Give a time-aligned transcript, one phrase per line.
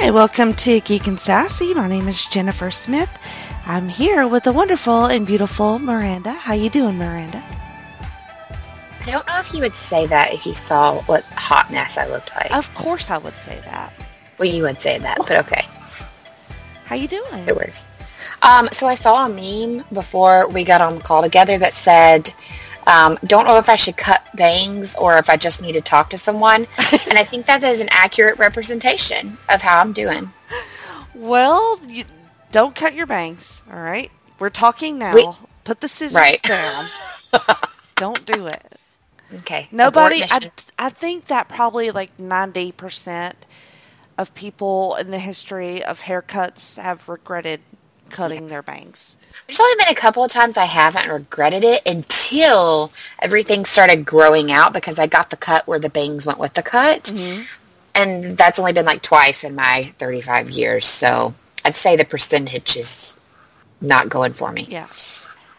[0.00, 1.74] Hi, welcome to Geek and Sassy.
[1.74, 3.10] My name is Jennifer Smith.
[3.66, 6.32] I'm here with the wonderful and beautiful Miranda.
[6.32, 7.44] How you doing, Miranda?
[9.00, 12.06] I don't know if you would say that if you saw what hot mess I
[12.06, 12.54] looked like.
[12.54, 13.92] Of course, I would say that.
[14.38, 15.66] Well, you would say that, but okay,
[16.84, 17.48] How you doing?
[17.48, 17.88] it works.
[18.42, 22.32] Um, so I saw a meme before we got on the call together that said,
[22.88, 26.10] um, "Don't know if I should cut bangs or if I just need to talk
[26.10, 26.66] to someone."
[27.08, 30.32] and I think that is an accurate representation of how I'm doing.
[31.14, 32.04] Well, you
[32.50, 33.62] don't cut your bangs.
[33.72, 34.10] All right,
[34.40, 35.14] we're talking now.
[35.14, 35.28] We-
[35.64, 36.40] Put the scissors Right.
[36.42, 36.88] down.
[37.96, 38.64] don't do it.
[39.40, 39.68] Okay.
[39.70, 40.22] Nobody.
[40.22, 40.50] I.
[40.78, 43.36] I think that probably like ninety percent
[44.16, 47.60] of people in the history of haircuts have regretted
[48.10, 49.16] cutting their bangs.
[49.46, 54.52] There's only been a couple of times I haven't regretted it until everything started growing
[54.52, 57.04] out because I got the cut where the bangs went with the cut.
[57.04, 57.42] Mm-hmm.
[57.94, 60.84] And that's only been like twice in my 35 years.
[60.84, 63.18] So I'd say the percentage is
[63.80, 64.66] not going for me.
[64.68, 64.86] Yeah.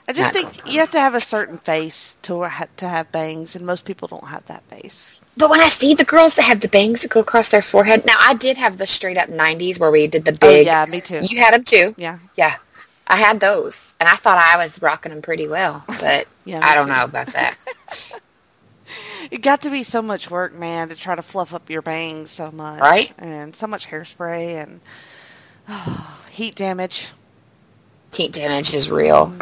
[0.07, 3.55] I just Not think you have to have a certain face to to have bangs,
[3.55, 5.18] and most people don't have that face.
[5.39, 8.05] But when I see the girls that have the bangs that go across their forehead,
[8.05, 10.67] now I did have the straight up 90s where we did the big.
[10.67, 11.21] Oh yeah, me too.
[11.23, 11.95] You had them too.
[11.97, 12.57] Yeah, Yeah.
[13.07, 13.95] I had those.
[14.01, 15.83] And I thought I was rocking them pretty well.
[16.01, 16.93] But Yeah, I don't too.
[16.93, 17.57] know about that.
[19.31, 22.29] it got to be so much work, man, to try to fluff up your bangs
[22.31, 23.13] so much, Right.
[23.17, 24.81] And so much hairspray and
[26.29, 27.11] heat damage.
[28.13, 29.33] Heat damage is real.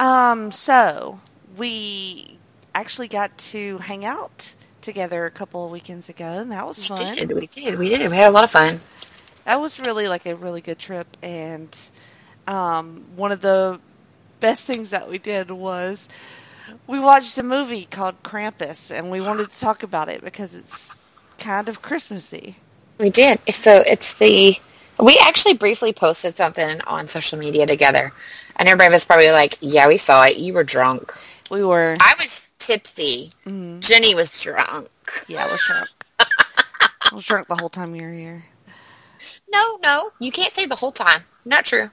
[0.00, 1.20] Um, so
[1.56, 2.38] we
[2.80, 6.96] actually got to hang out together a couple of weekends ago, and that was We
[6.96, 7.14] fun.
[7.16, 7.32] did.
[7.32, 7.78] We did.
[7.78, 8.10] We did.
[8.10, 8.80] We had a lot of fun.
[9.44, 11.76] That was really like a really good trip, and
[12.46, 13.80] um, one of the
[14.40, 16.08] best things that we did was
[16.86, 20.94] we watched a movie called Krampus, and we wanted to talk about it because it's
[21.38, 22.56] kind of Christmassy.
[22.98, 23.40] We did.
[23.54, 24.56] So it's the
[25.02, 28.12] we actually briefly posted something on social media together,
[28.56, 30.36] and everybody was probably like, "Yeah, we saw it.
[30.36, 31.12] You were drunk.
[31.50, 33.32] We were, I was tipsy.
[33.46, 34.88] mm, Jenny was drunk.
[35.28, 35.88] yeah, I was drunk.
[36.20, 38.44] I was drunk the whole time you were here.
[39.52, 41.22] No, no, you can't say the whole time.
[41.44, 41.90] Not true.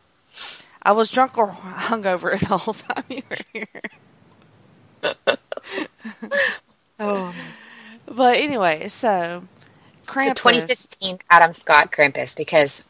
[0.83, 3.67] I was drunk or hungover the whole time you were here.
[6.99, 7.33] Oh,
[8.07, 9.43] But anyway, so
[10.07, 10.35] so Krampus.
[10.35, 12.83] 2015 Adam Scott Krampus because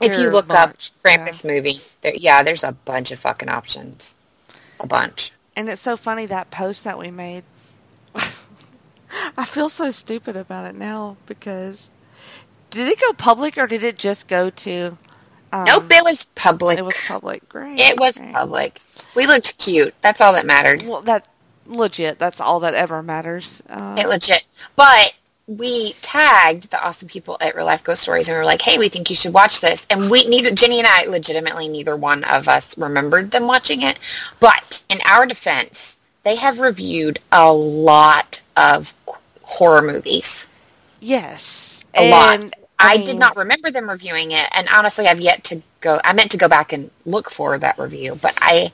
[0.00, 4.14] if you look bunch, up Krampus movie, there, yeah, there's a bunch of fucking options.
[4.80, 5.32] A bunch.
[5.56, 7.42] And it's so funny that post that we made.
[9.36, 11.90] I feel so stupid about it now because
[12.70, 14.98] did it go public or did it just go to?
[15.52, 16.78] Um, nope, it was public.
[16.78, 17.48] It was public.
[17.48, 17.78] Great.
[17.78, 18.32] It was great.
[18.34, 18.80] public.
[19.14, 19.94] We looked cute.
[20.02, 20.82] That's all that mattered.
[20.82, 21.26] Well, that
[21.66, 22.18] legit.
[22.18, 23.62] That's all that ever matters.
[23.68, 24.44] Uh, It legit.
[24.74, 25.14] But
[25.46, 28.78] we tagged the awesome people at Real Life Ghost Stories and we were like, hey,
[28.78, 29.86] we think you should watch this.
[29.90, 34.00] And we neither Jenny and I legitimately neither one of us remembered them watching it.
[34.40, 38.92] But in our defense, they have reviewed a lot of
[39.42, 40.48] horror movies.
[41.00, 42.40] yes, A lot.
[42.78, 45.98] I, mean, did not remember them reviewing it, and honestly, I've yet to go.
[46.04, 48.70] I meant to go back and look for that review, but I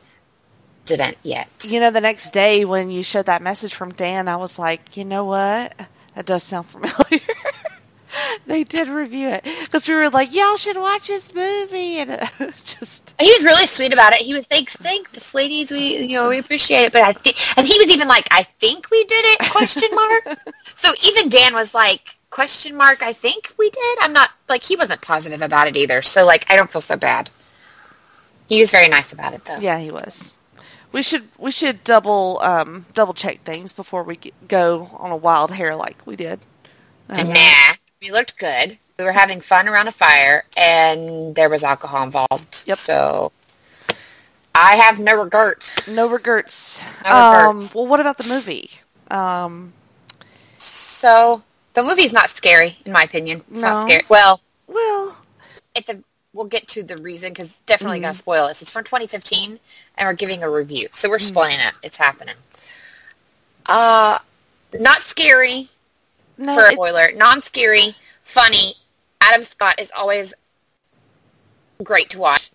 [0.86, 1.48] didn't yet.
[1.62, 4.96] You know, the next day when you showed that message from Dan, I was like,
[4.96, 5.86] you know what?
[6.14, 7.24] That does sound familiar.
[8.46, 12.30] they did review it because we were like, y'all should watch this movie, and it
[12.64, 14.20] just He was really sweet about it.
[14.20, 15.70] He was thanks, thanks, ladies.
[15.70, 16.92] We, you know, we appreciate it.
[16.92, 19.50] But I think, and he was even like, I think we did it?
[19.50, 20.38] Question mark.
[20.74, 23.02] so even Dan was like, question mark.
[23.02, 23.98] I think we did.
[24.02, 26.02] I'm not like he wasn't positive about it either.
[26.02, 27.30] So like, I don't feel so bad.
[28.48, 29.58] He was very nice about it though.
[29.58, 30.36] yeah, he was.
[30.92, 35.16] We should we should double um, double check things before we get, go on a
[35.16, 36.40] wild hair like we did.
[37.08, 38.78] Um, nah, we looked good.
[38.98, 42.62] We were having fun around a fire, and there was alcohol involved.
[42.66, 42.76] Yep.
[42.76, 43.32] So
[44.54, 45.88] I have no regrets.
[45.88, 46.84] no regrets.
[47.04, 48.70] No Um, well, what about the movie?
[49.10, 49.72] Um,
[50.58, 51.42] So
[51.74, 53.42] the movie's not scary, in my opinion.
[53.50, 53.72] It's No.
[53.72, 54.04] not scary.
[54.08, 55.16] Well, well,
[55.74, 56.04] at the
[56.34, 58.04] we'll get to the reason because definitely Mm-hmm.
[58.04, 58.62] gonna spoil this.
[58.62, 59.58] It's from 2015,
[59.98, 61.26] and we're giving a review, so we're Mm-hmm.
[61.26, 61.74] spoiling it.
[61.82, 62.34] It's happening.
[63.66, 64.18] Uh,
[64.80, 65.68] not scary
[66.38, 67.12] no, for a spoiler.
[67.14, 67.94] Non-scary,
[68.24, 68.74] funny.
[69.20, 70.34] Adam Scott is always
[71.82, 72.50] great to watch,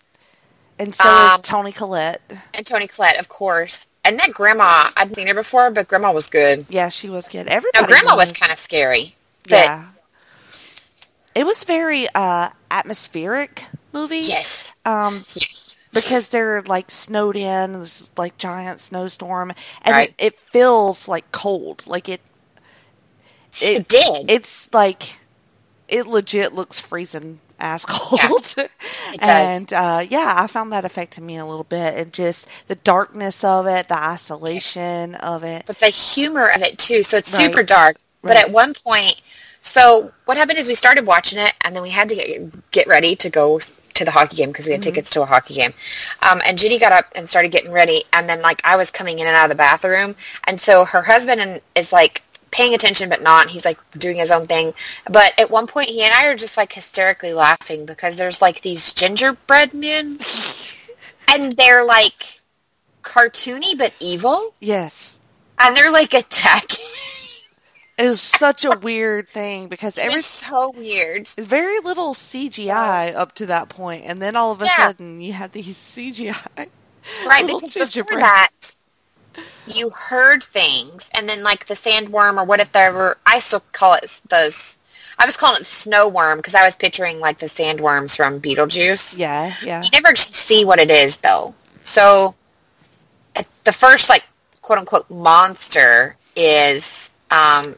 [0.80, 2.22] and so um, is Toni Collette.
[2.54, 3.88] and Toni Collette, of course.
[4.04, 6.66] And that grandma, I've seen her before, but grandma was good.
[6.70, 7.48] Yeah, she was good.
[7.48, 7.82] Everybody.
[7.82, 9.14] Now, grandma was kind of scary.
[9.44, 9.86] But Yeah.
[11.36, 14.28] It was very uh atmospheric movie.
[14.28, 15.78] yes, Um yes.
[15.94, 19.54] because they're like snowed in, this like giant snowstorm
[19.84, 20.10] and Right.
[20.10, 21.86] it, it feels like cold.
[21.88, 22.22] Like it
[23.60, 24.28] it did.
[24.28, 25.20] it's like
[25.88, 28.56] it legit looks freezing ass cold.
[29.12, 29.62] It does.
[29.62, 31.96] and uh, yeah, I found that affected me a little bit.
[31.96, 35.66] And just the darkness of it, the isolation of it.
[35.66, 37.04] but the humor of it too.
[37.04, 37.38] So it's Right.
[37.38, 37.98] super dark.
[38.26, 39.22] But at one point,
[39.62, 42.88] so what happened is we started watching it, and then we had to get, get
[42.88, 44.90] ready to go to the hockey game because we had Mm-hmm.
[44.90, 45.74] tickets to a hockey game.
[46.22, 49.20] Um, and Jenny got up and started getting ready, and then like I was coming
[49.20, 50.16] in and out of the bathroom,
[50.46, 53.50] and so her husband and, is like paying attention but not.
[53.50, 54.74] He's like doing his own thing.
[55.12, 58.62] But at one point, he and I are just like hysterically laughing because there's like
[58.62, 60.18] these gingerbread men,
[61.34, 62.42] and they're like
[63.04, 65.18] cartoony but evil Yes.
[65.60, 66.86] and they're like attacking.
[67.98, 71.28] It was such a weird thing because It every was so weird.
[71.30, 74.76] very little CGI up to that point, and then all of a Yeah.
[74.78, 76.68] sudden you had these CGI.
[77.26, 78.50] Right, because before that,
[79.66, 84.78] you heard things, and then like the sandworm or whatever, I still call it those.
[85.20, 88.40] I was calling it the snow worm because I was picturing like the sandworms from
[88.40, 89.18] Beetlejuice.
[89.18, 89.82] Yeah, yeah.
[89.82, 91.56] You never see what it is though.
[91.84, 92.36] So
[93.64, 94.28] the first like
[94.62, 97.76] quote unquote monster is um,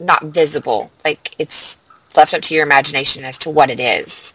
[0.00, 0.90] not visible.
[1.04, 1.78] Like it's
[2.16, 4.34] left up to your imagination as to what it is.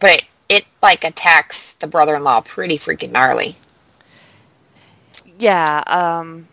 [0.00, 3.56] But it, it like attacks the brother-in-law pretty freaking gnarly.
[5.38, 6.48] Yeah, um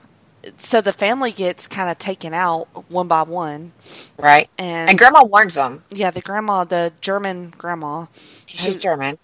[0.57, 3.71] so the family gets kind of taken out one by one
[4.17, 4.49] Right?
[4.57, 5.83] and, And grandma warns them.
[5.89, 8.07] yeah, the grandma, the German grandma,
[8.45, 9.17] She's Who- German.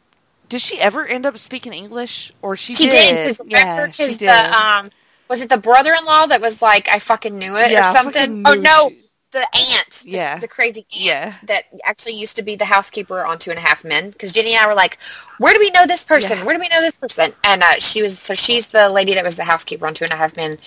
[0.47, 3.37] did she ever end up speaking English or she, She did.
[3.37, 4.19] 'cause Yeah, she did.
[4.19, 4.91] the um,
[5.29, 8.43] was it the brother-in-law that was like, "I fucking knew it" Yeah, or something?
[8.45, 8.91] Oh no,
[9.31, 9.89] the aunt.
[10.03, 10.39] the- Yeah.
[10.39, 11.33] the, crazy aunt Yeah.
[11.43, 14.09] that actually used to be the housekeeper on Two and a Half Men.
[14.09, 14.97] Because Jenny and I were like,
[15.37, 16.39] "Where do we know this person?
[16.39, 16.43] Yeah.
[16.45, 19.23] Where do we know this person?" And uh, she was so she's the lady that
[19.23, 20.57] was the housekeeper on Two and a Half Men,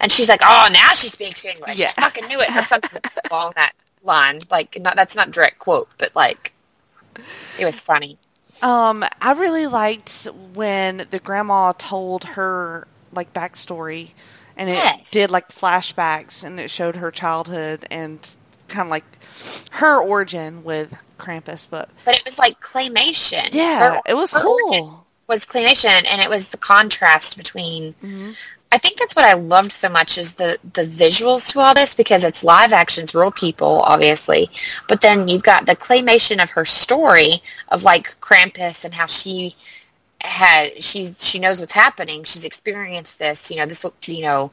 [0.00, 1.78] and she's like, "Oh, now she speaks English.
[1.78, 1.92] Yeah.
[1.98, 3.72] I fucking knew it." Or something along that
[4.02, 4.40] line.
[4.50, 6.54] Like, not that's not direct quote, but like,
[7.58, 8.16] it was funny.
[8.62, 14.10] Um, I really liked when the grandma told her like backstory,
[14.56, 15.10] and it Yes.
[15.10, 18.18] did like flashbacks, and it showed her childhood and
[18.68, 19.04] kind of like
[19.72, 21.66] her origin with Krampus.
[21.68, 23.48] But But it was like claymation.
[23.52, 25.06] yeah, Her- it was cool.
[25.28, 28.36] was claymation and it was the contrast between Mhm.
[28.72, 31.94] I think that's what I loved so much is the the visuals to all this
[31.94, 34.50] because it's live actions, real people, obviously.
[34.88, 39.54] But then you've got the claymation of her story of like Krampus and how she
[40.20, 42.24] had she she knows what's happening.
[42.24, 43.50] She's experienced this.
[43.50, 43.84] You know this.
[44.06, 44.50] You know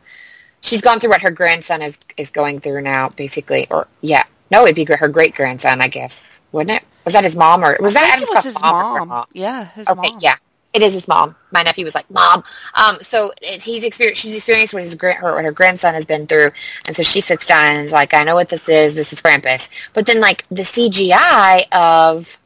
[0.62, 3.68] she's gone through what her grandson is is going through now, basically.
[3.70, 6.84] Or yeah, no, it'd be her great grandson, I guess, wouldn't it?
[7.06, 9.08] Was that his mom or was I that think Adam it was his mom?
[9.10, 9.26] mom.
[9.34, 10.20] Yeah, his Okay, mom.
[10.22, 10.36] yeah,
[10.74, 11.36] it is his mom.
[11.52, 12.44] My nephew was like, "Mom."
[12.76, 14.22] Um, so he's experienced.
[14.22, 16.50] She's experienced what his grand, her, what her grandson has been through,
[16.88, 18.96] and so she sits down and is like, "I know what this is.
[18.96, 22.38] This is Krampus." But then, like the CGI of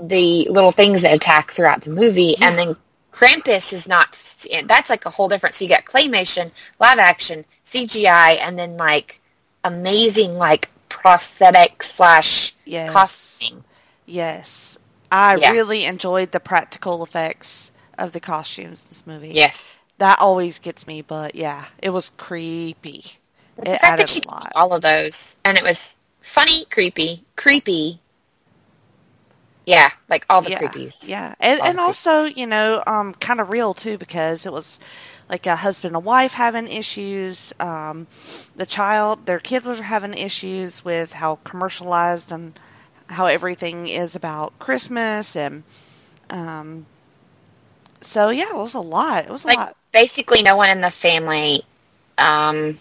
[0.00, 2.74] the little things that attack throughout the movie, and then
[3.12, 4.12] Krampus is not.
[4.66, 5.54] That's like a whole different.
[5.54, 6.50] So you got claymation,
[6.80, 9.20] live action, CGI, and then like
[9.64, 12.92] amazing like prosthetic slash Yes.
[12.92, 13.64] costuming.
[14.06, 14.78] Yes,
[15.10, 15.52] I Yeah.
[15.52, 19.28] really enjoyed the practical effects of the costumes in this movie.
[19.34, 19.78] Yes.
[19.98, 21.02] that always gets me.
[21.02, 23.04] But yeah, it was creepy.
[23.56, 24.42] The It fact added that she a lot.
[24.42, 28.00] did all of those, and it was funny, creepy, creepy.
[29.66, 30.94] Yeah, like all the yeah, creepies.
[31.00, 34.52] Yeah, and All and the also you know um kind of real too because it
[34.52, 34.78] was
[35.28, 37.52] like a husband and wife having issues.
[37.60, 38.06] Um,
[38.56, 42.58] the child, their kid was having issues with how commercialized and
[43.10, 45.64] how everything is about Christmas and
[46.30, 46.86] um.
[48.00, 49.24] So yeah, it was a lot.
[49.26, 49.76] It was a Like lot.
[49.92, 51.62] basically, no one in the family,
[52.18, 52.78] um,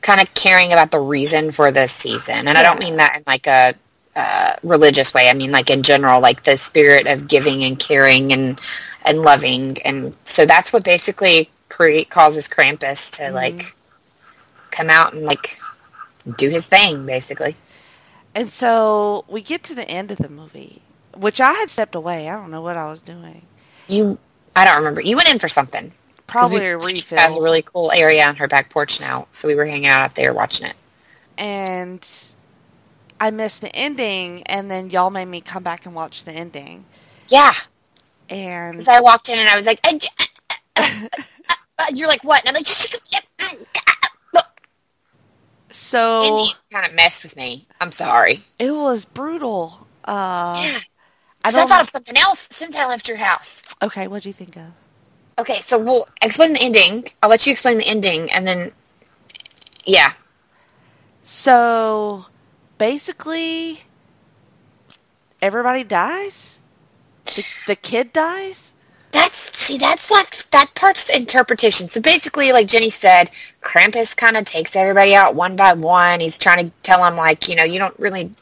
[0.00, 3.22] kind of caring about the reason for this season, and I don't mean that in
[3.26, 3.74] like a
[4.16, 5.28] uh, religious way.
[5.30, 8.60] I mean like in general, like the spirit of giving and caring and
[9.04, 13.32] and loving, and so that's what basically create causes Krampus to Mhm.
[13.32, 13.74] like
[14.70, 15.58] come out and like
[16.36, 17.56] do his thing, basically.
[18.34, 20.80] And so we get to the end of the movie,
[21.16, 22.28] which I had stepped away.
[22.28, 23.44] I don't know what I was doing.
[23.88, 24.18] You,
[24.56, 25.00] I don't remember.
[25.02, 25.92] You went in for something.
[26.26, 27.18] Probably we- a refill.
[27.18, 30.00] has a really cool area on her back porch now, so we were hanging out
[30.00, 30.76] out there watching it.
[31.38, 32.06] and
[33.22, 36.84] I missed the ending, and then y'all made me come back and watch the ending.
[37.28, 37.52] Yeah,
[38.28, 40.08] And because I walked in and I was like, "Uh, j-
[40.50, 41.08] uh, uh,
[41.48, 42.66] uh, uh," "You're like what?" And I'm like,
[45.70, 47.64] so kind of messed with me.
[47.80, 48.40] I'm sorry.
[48.58, 49.86] it was brutal.
[50.04, 50.78] Uh, Yeah.
[51.44, 53.62] I I, thought of something else since I left your house.
[53.82, 54.66] okay, what'd you think of?
[55.38, 57.04] Okay, so we'll explain the ending.
[57.22, 58.72] I'll let you explain the ending, and then
[59.84, 60.12] yeah,
[61.22, 62.26] So
[62.78, 63.80] basically
[65.40, 66.60] everybody dies.
[67.24, 68.72] The, the kid dies.
[69.12, 71.86] That's see, that's like that part's interpretation.
[71.88, 76.20] So basically, like Jenny said, Krampus kind of takes everybody out one by one.
[76.20, 78.32] He's trying to tell them, like, you know, you don't really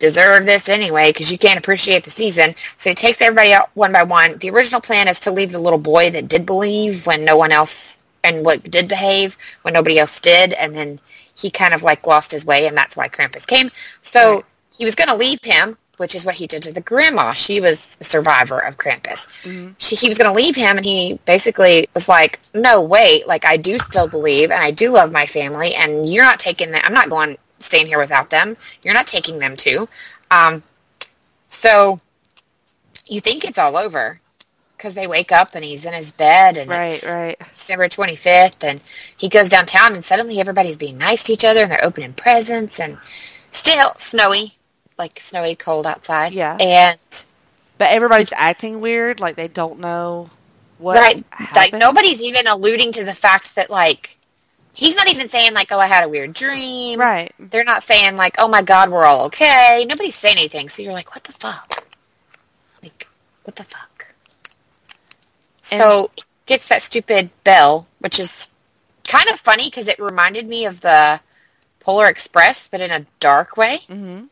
[0.00, 2.54] deserve this anyway because you can't appreciate the season.
[2.76, 4.36] So he takes everybody out one by one.
[4.38, 7.52] The original plan is to leave the little boy that did believe when no one
[7.52, 10.98] else and what did behave when nobody else did, and then
[11.36, 13.70] he kind of like lost his way, and that's why Krampus came.
[14.02, 14.44] So Right.
[14.78, 17.32] he was going to leave him, which is what he did to the grandma.
[17.32, 19.28] She was a survivor of Krampus.
[19.78, 23.26] She, he was going to leave him, and he basically was like, "No, wait!
[23.26, 26.70] Like I do still believe, and I do love my family, and you're not taking
[26.72, 26.84] that.
[26.84, 28.56] I'm not going staying here without them.
[28.82, 29.88] You're not taking them too."
[30.30, 30.62] Um,
[31.48, 32.00] so
[33.06, 34.20] you think it's all over
[34.76, 37.38] because they wake up and he's in his bed and Right, it's right.
[37.50, 38.80] December 25th and
[39.16, 42.80] he goes downtown and suddenly everybody's being nice to each other and they're opening presents
[42.80, 42.98] and
[43.50, 44.52] still snowy,
[44.98, 46.32] like snowy cold outside.
[46.34, 46.56] Yeah.
[46.60, 46.98] And
[47.78, 50.30] But everybody's acting weird, like they don't know
[50.78, 51.22] what right,
[51.54, 54.16] like nobody's even alluding to the fact that like
[54.74, 57.32] he's not even saying like, "Oh, I had a weird dream." Right.
[57.38, 60.92] They're not saying like, "Oh my God, we're all okay." Nobody's saying anything, so you're
[60.92, 61.84] like, "What the fuck?"
[62.82, 63.06] Like,
[63.44, 63.93] what the fuck?
[65.64, 68.52] So he gets that stupid bell, which is
[69.06, 71.20] kind of funny because it reminded me of the
[71.80, 73.78] Polar Express, but in a dark way.
[73.88, 74.24] Mm-hmm.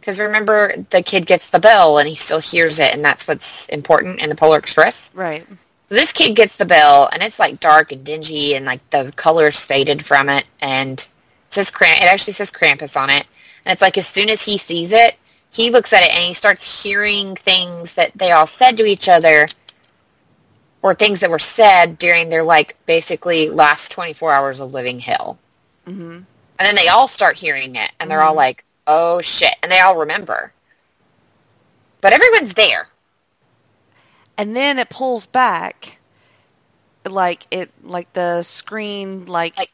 [0.00, 3.68] Because remember, the kid gets the bell and he still hears it, and that's what's
[3.68, 5.10] important in the Polar Express.
[5.14, 5.44] Right.
[5.86, 9.12] So this kid gets the bell, and it's like dark and dingy, and like the
[9.16, 11.12] color's faded from it, and it
[11.48, 12.02] says Kramp.
[12.02, 13.26] It actually says Krampus on it,
[13.64, 15.16] and it's like as soon as he sees it,
[15.50, 19.08] he looks at it and he starts hearing things that they all said to each
[19.08, 19.46] other,
[20.82, 25.00] or things that were said during their like basically last twenty four hours of living
[25.00, 25.38] hell,
[25.84, 26.18] hmm
[26.58, 28.36] and then they all start hearing it, and they're all Mhm.
[28.36, 30.52] like, "Oh shit!" and they all remember,
[32.00, 32.88] but everyone's there.
[34.38, 35.98] And then it pulls back,
[37.08, 39.72] like it, like the screen, like, Like,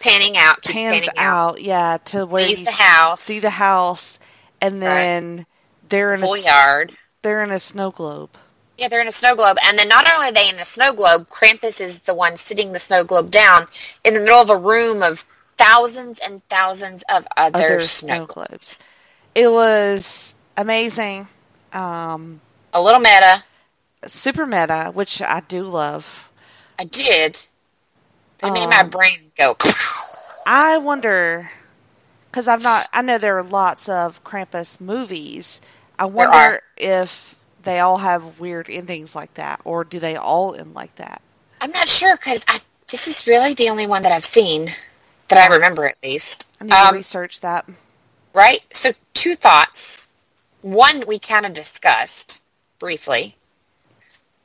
[0.00, 0.74] Panning out, pans
[1.06, 1.54] panning out.
[1.56, 3.20] out, yeah, to where Leaves you the house.
[3.20, 4.18] see the house,
[4.60, 4.80] and Right.
[4.80, 5.46] then
[5.88, 6.96] they're in a full s- yard.
[7.22, 8.36] they're in a snow globe.
[8.76, 10.92] Yeah, they're in a snow globe, and then not only are they in a snow
[10.92, 13.66] globe, Krampus is the one sitting the snow globe down
[14.04, 15.24] in the middle of a room of
[15.56, 18.80] thousands and thousands of other, other snow, snow globes.
[19.36, 21.28] It was amazing,
[21.72, 22.40] um,
[22.72, 23.44] A little meta.
[24.06, 26.28] super meta, which I do love.
[26.78, 27.38] I did.
[28.42, 29.56] It made my Um, brain go.
[30.46, 31.50] I wonder
[32.30, 32.88] because I've not.
[32.92, 35.60] I know there are lots of Krampus movies.
[35.98, 37.33] I wonder if
[37.64, 41.20] they all have weird endings like that, or do they all end like that?
[41.60, 42.44] I'm not sure because
[42.88, 44.70] this is really the only one that I've seen
[45.28, 46.50] that I remember at least.
[46.60, 47.66] I need to Um, research that.
[48.34, 48.60] right?
[48.72, 50.08] So two thoughts.
[50.62, 52.42] One we kind of discussed
[52.78, 53.36] briefly.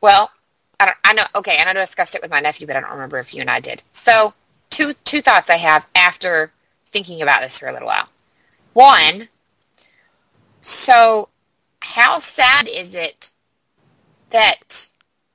[0.01, 0.31] Well,
[0.79, 0.97] I don't.
[1.03, 1.25] I know.
[1.35, 3.49] Okay, and I discussed it with my nephew, but I don't remember if you and
[3.49, 3.83] I did.
[3.91, 4.33] So
[4.69, 6.51] two two thoughts I have after
[6.85, 8.07] thinking about this for a little while.
[8.73, 9.27] One.
[10.61, 11.29] So,
[11.81, 13.31] how sad is it
[14.31, 14.89] that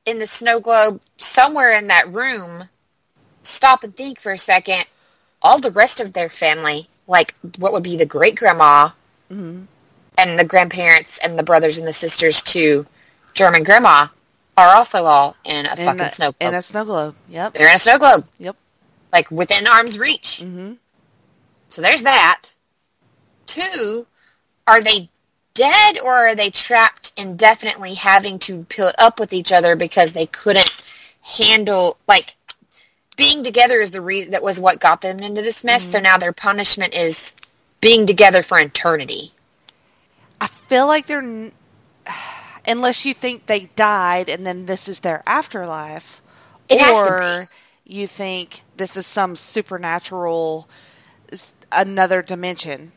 [0.07, 2.69] in the snow globe, somewhere in that room,
[3.43, 4.85] stop and think for a second,
[5.43, 8.91] all the rest of their family, like what would be the great grandma
[9.29, 9.65] hmm
[10.17, 12.87] and the grandparents and the brothers and the sisters to
[13.35, 14.07] German grandma,
[14.57, 16.37] are also all in a In fucking a, snow globe.
[16.41, 17.17] in a snow globe.
[17.29, 17.55] Yep.
[17.55, 18.57] They're in a snow globe, Yep.
[19.13, 20.39] like within arm's reach.
[20.41, 20.75] hmm
[21.69, 22.43] So there's that.
[23.47, 24.07] Two,
[24.69, 25.11] are they
[25.55, 30.27] dead or are they trapped indefinitely having to put up with each other because they
[30.27, 30.77] couldn't
[31.23, 32.37] handle like
[33.17, 35.85] being together is the reason that was what got them into this mess.
[35.85, 36.05] So mm-hmm.
[36.05, 37.35] now their punishment is
[37.81, 39.33] being together for eternity.
[40.41, 41.53] I feel like they're, n-
[42.67, 46.21] unless you think they died and then this is their afterlife,
[46.69, 47.49] It or
[47.85, 50.69] you think this is some supernatural,
[51.71, 52.93] another dimension.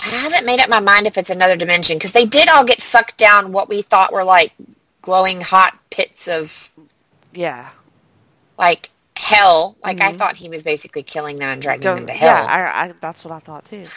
[0.00, 2.80] I haven't made up my mind if it's another dimension because they did all get
[2.80, 4.52] sucked down what we thought were like
[5.02, 6.70] glowing hot pits of
[7.32, 7.68] Yeah.
[8.58, 9.76] like hell.
[9.82, 10.16] Like I Mhm.
[10.16, 12.28] thought he was basically killing them and dragging Go, them to hell.
[12.28, 13.88] yeah, I, I, that's what I thought too.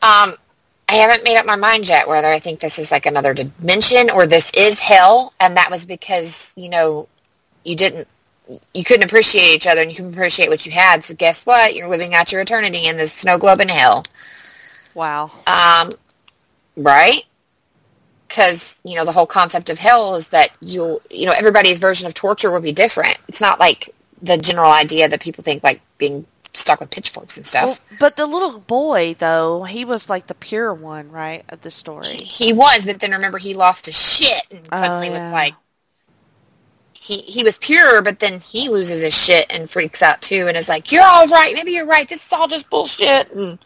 [0.00, 0.34] Um,
[0.88, 4.10] I haven't made up my mind yet whether I think this is like another dimension
[4.10, 7.08] or this is hell, and that was because you know
[7.64, 8.08] you didn't,
[8.74, 11.04] you couldn't appreciate each other, and you couldn't appreciate what you had.
[11.04, 11.74] So guess what?
[11.74, 14.04] You're living out your eternity in this snow globe in hell.
[14.94, 15.30] Wow.
[15.46, 15.90] Um,
[16.76, 17.22] right?
[18.28, 22.06] Because you know the whole concept of hell is that you'll, you know, everybody's version
[22.06, 23.18] of torture will be different.
[23.28, 23.90] It's not like
[24.22, 27.64] the general idea that people think like being stuck with pitchforks and stuff.
[27.64, 31.70] Well, but the little boy, though, he was like the pure one, right, of the
[31.70, 32.16] story.
[32.16, 35.12] He was, but then remember he lost his shit and Oh, suddenly yeah.
[35.26, 35.54] was like,
[36.94, 40.56] he he was pure, but then he loses his shit and freaks out too, and
[40.56, 41.52] is like, "You're all right.
[41.52, 42.08] Maybe you're right.
[42.08, 43.58] This is all just bullshit." And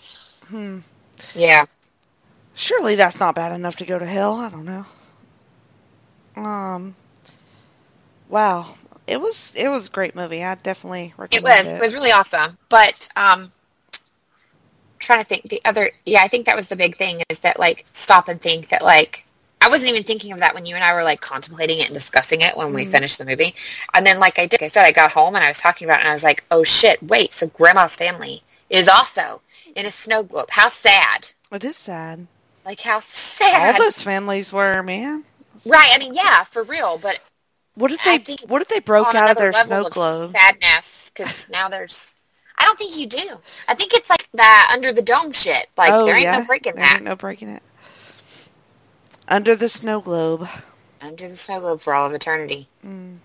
[0.49, 0.78] Hmm.
[1.35, 1.66] Yeah,
[2.54, 4.35] Surely that's not bad enough to go to hell.
[4.35, 4.87] I don't know.
[6.37, 6.94] Um.
[8.28, 8.75] Wow,
[9.06, 10.42] it was it was a great movie.
[10.42, 11.76] I definitely recommend it was it.
[11.76, 12.56] it was really awesome.
[12.68, 13.52] But um,
[14.99, 17.58] trying to think the other, yeah, I think that was the big thing is that
[17.58, 19.25] like stop and think that like.
[19.62, 21.94] I wasn't even thinking of that when you and I were like contemplating it and
[21.94, 22.90] discussing it when we Mhm.
[22.90, 23.54] finished the movie.
[23.94, 25.87] And then like I did, like I said, I got home and I was talking
[25.88, 29.40] about it and I was like, oh shit, wait, so grandma's family is also
[29.76, 30.49] in a snow globe.
[30.50, 31.30] How sad.
[31.52, 32.26] It is sad.
[32.64, 35.25] Like how sad All those families were, man.
[35.66, 35.90] right.
[35.95, 36.99] I mean, yeah, for real.
[36.99, 37.21] But
[37.75, 38.18] What if they
[38.49, 40.30] What if they broke out of their snow globe?
[40.33, 42.14] sadness because now there's.
[42.59, 43.38] I don't think you do.
[43.68, 45.66] I think it's like that under the dome shit.
[45.76, 47.62] Like oh there ain't yeah, no breaking there that ain't no breaking it.
[49.28, 50.49] Under the snow globe.
[51.02, 52.66] under the snow globe for all of eternity.
[52.85, 53.18] Mm.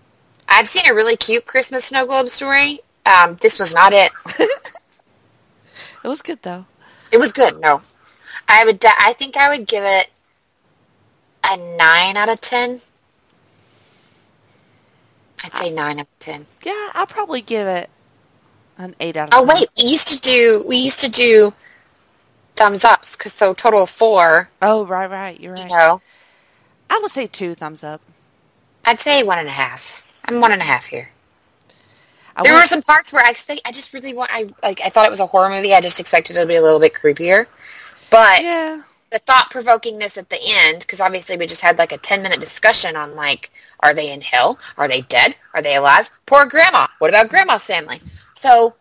[0.48, 2.80] I've seen a really cute Christmas snow globe story.
[3.06, 4.12] Um, this was not it.
[6.04, 6.66] It was good though.
[7.12, 7.60] It was good.
[7.60, 7.80] No,
[8.48, 8.84] I would.
[8.84, 10.10] I think I would give it
[11.50, 12.80] a nine out of ten.
[15.44, 16.46] I'd say nine out of ten.
[16.62, 17.90] Yeah, I'll probably give it
[18.78, 19.34] an eight out of.
[19.34, 19.56] Oh 10.
[19.56, 20.64] wait, we used to do.
[20.66, 21.52] We used to do
[22.56, 24.48] thumbs ups because so total of four.
[24.60, 25.38] Oh right, right.
[25.38, 25.70] You're You right.
[25.70, 26.00] know,
[26.90, 28.00] I would say two thumbs up.
[28.84, 30.20] I'd say one and a half.
[30.28, 31.08] I'm one and a half here.
[32.36, 33.60] I there were some parts where I expect.
[33.64, 34.30] I just really want.
[34.32, 34.80] I like.
[34.84, 35.74] I thought it was a horror movie.
[35.74, 37.46] I just expected it to be a little bit creepier.
[38.10, 38.82] But Yeah.
[39.10, 42.40] the thought provokingness at the end, because obviously we just had like a 10 minute
[42.40, 44.58] discussion on like, are they in hell?
[44.76, 45.34] Are they dead?
[45.54, 46.10] Are they alive?
[46.26, 46.86] Poor grandma.
[46.98, 48.00] What about grandma's family?
[48.34, 48.74] So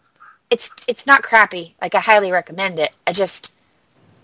[0.49, 1.75] it's it's not crappy.
[1.81, 2.91] Like I highly recommend it.
[3.07, 3.53] I just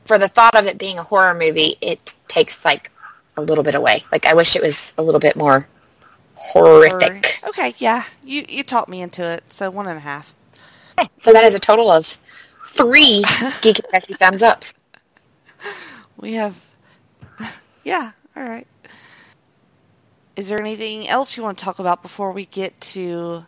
[0.05, 2.91] for the thought of it being a horror movie, it takes like
[3.35, 4.03] a little bit away.
[4.11, 5.67] Like I wish it was a little bit more
[6.37, 7.41] horrific.
[7.47, 8.03] Okay, yeah.
[8.23, 9.43] You you talked me into it.
[9.49, 10.33] So one and a half.
[11.17, 12.05] So that is a total of
[12.65, 13.21] three
[13.61, 14.73] geeky messy thumbs ups.
[16.17, 16.55] We have.
[17.83, 18.11] Yeah.
[18.35, 18.67] All right.
[20.35, 23.45] Is there anything else you want to talk about before we get to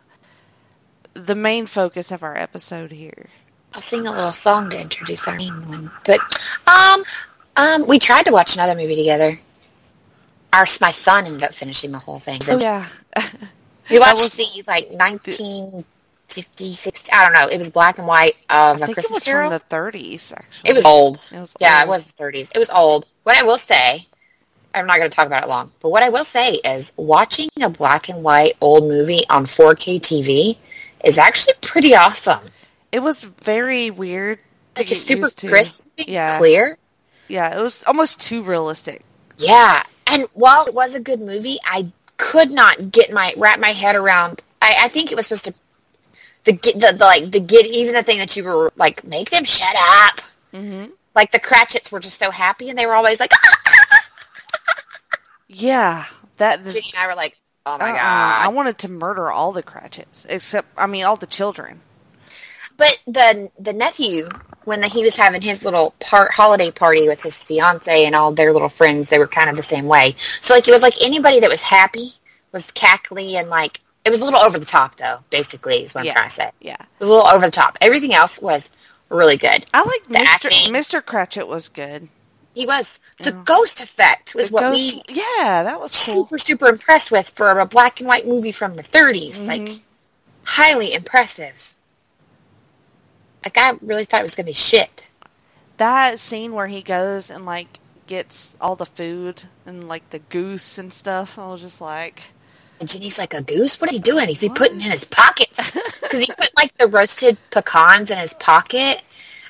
[1.14, 3.28] the main focus of our episode here?
[3.74, 5.90] I'll sing a little song to introduce our main one.
[6.04, 6.20] But
[6.66, 7.04] um,
[7.56, 9.38] um, we tried to watch another movie together.
[10.52, 12.40] Our my son ended up finishing the whole thing.
[12.50, 12.86] Oh yeah.
[13.90, 17.10] we watched was- the like 1956.
[17.12, 17.48] I don't know.
[17.48, 19.50] It was black and white of I a think it Christmas was Carol.
[19.50, 20.32] from the 30s.
[20.32, 21.22] Actually, it was old.
[21.32, 21.86] It was Yeah, old.
[21.86, 22.50] it was the 30s.
[22.54, 23.06] It was old.
[23.22, 24.06] What I will say,
[24.74, 27.48] I'm not going to talk about it long, but what I will say is watching
[27.62, 30.56] a black and white old movie on 4K TV
[31.04, 32.40] is actually pretty awesome.
[32.92, 34.38] It was very weird.
[34.76, 36.38] Like it's super crisp, Yeah.
[36.38, 36.78] clear.
[37.28, 39.02] Yeah, it was almost too realistic.
[39.38, 43.70] Yeah, and while it was a good movie, I could not get my wrap my
[43.72, 44.42] head around.
[44.62, 45.54] I, I think it was supposed to
[46.44, 49.30] the, get- the the like the get even the thing that you were like make
[49.30, 50.20] them shut up.
[50.52, 53.32] hmm Like the Cratchits were just so happy, and they were always like,
[55.48, 56.04] Yeah,
[56.36, 56.64] that.
[56.64, 57.94] Jenny and I were like, oh my uh-uh.
[57.94, 58.44] god.
[58.44, 61.80] I wanted to murder all the Cratchits, except I mean all the children.
[62.80, 64.26] But the the nephew,
[64.64, 68.32] when the, he was having his little part holiday party with his fiance and all
[68.32, 70.14] their little friends, they were kind of the same way.
[70.40, 72.08] So like it was like anybody that was happy
[72.52, 75.18] was cackly and like it was a little over the top though.
[75.28, 76.12] Basically, is what Yeah.
[76.12, 76.50] I'm trying to say.
[76.62, 77.76] Yeah, It was a little over the top.
[77.82, 78.70] Everything else was
[79.10, 79.66] really good.
[79.74, 80.26] I like The Mr.
[80.26, 80.72] acting.
[80.72, 81.04] Mr.
[81.04, 82.08] Cratchit was good.
[82.54, 83.42] He was the Yeah.
[83.44, 86.14] ghost effect was The what ghost- we yeah, that was cool.
[86.24, 89.46] super super impressed with for a black and white movie from the 30s.
[89.46, 89.80] Like Mhm.
[90.44, 91.74] highly impressive.
[93.44, 95.08] Like I really thought it was gonna be shit.
[95.78, 100.78] That scene where he goes and like gets all the food and like the goose
[100.78, 102.32] and stuff, I was just like,
[102.80, 103.80] And Jenny's like, a goose?
[103.80, 104.28] What are you doing?
[104.28, 104.58] Is he What?
[104.58, 105.58] putting in his pockets?
[106.10, 109.00] Because he put like the roasted pecans in his pocket.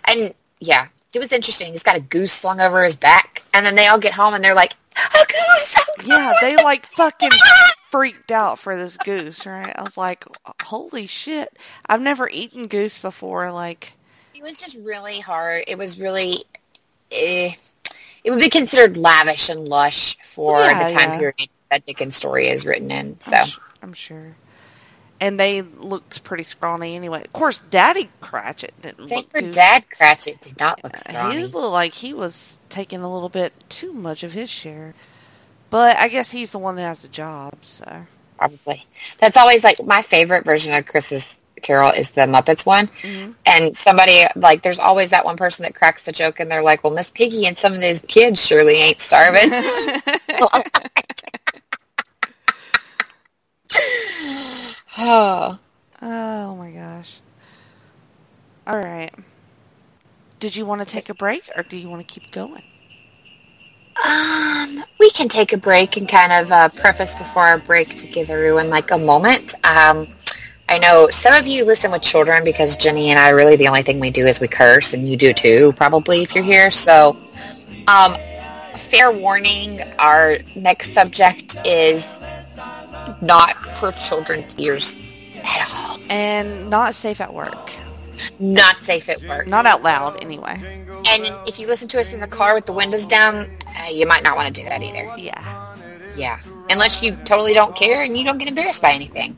[0.06, 1.72] And yeah, it was interesting.
[1.72, 3.42] He's got a goose slung over his back.
[3.54, 5.76] And then they all get home and they're like, a goose!
[5.78, 7.30] A yeah, they like fucking
[7.90, 9.72] freaked out for this goose, right?
[9.76, 10.24] I was like,
[10.62, 11.56] holy shit,
[11.88, 13.52] I've never eaten goose before.
[13.52, 13.94] Like,
[14.34, 15.64] It was just really hard.
[15.66, 16.44] It was really,
[17.12, 17.50] eh,
[18.24, 21.18] it would be considered lavish and lush for Yeah, the time yeah.
[21.18, 23.20] period that Dickens' story is written in.
[23.20, 23.48] So I'm,
[23.82, 24.36] I'm sure.
[25.22, 27.20] And they looked pretty scrawny anyway.
[27.22, 31.36] Of course, Daddy Cratchit didn't thank look for too Dad Cratchit did not look scrawny.
[31.36, 34.94] He looked like he was taking a little bit too much of his share.
[35.70, 38.06] But I guess he's the one that has the job, so.
[38.38, 38.86] Probably.
[39.18, 42.88] That's always like my favorite version of Christmas Carol is the Muppets one.
[43.02, 43.34] Mhm.
[43.46, 46.82] And somebody, like, there's always that one person that cracks the joke and they're like,
[46.82, 49.50] well, Miss Piggy and some of these kids surely ain't starving.
[54.98, 55.58] oh.
[56.02, 57.20] Oh my gosh.
[58.66, 59.12] All right.
[60.38, 62.62] Did you want to take a break or do you want to keep going?
[64.70, 68.06] Um, we can take a break and kind of uh, preface before our break to
[68.06, 69.54] give everyone like a moment.
[69.64, 70.06] Um,
[70.68, 73.82] I know some of you listen with children because Jenny and I really the only
[73.82, 76.70] thing we do is we curse, and you do too, probably if you're here.
[76.70, 77.16] So,
[77.88, 78.16] um,
[78.76, 82.20] fair warning: our next subject is
[83.20, 84.98] not for children's ears
[85.34, 85.98] at all.
[86.08, 87.72] And not safe at work.
[88.38, 89.46] Not safe at work.
[89.46, 90.56] Not out loud, anyway.
[91.08, 94.06] And if you listen to us in the car with the windows down, uh, you
[94.06, 95.12] might not want to do that either.
[95.16, 95.76] Yeah.
[96.16, 96.40] Yeah.
[96.70, 99.36] Unless you totally don't care and you don't get embarrassed by anything.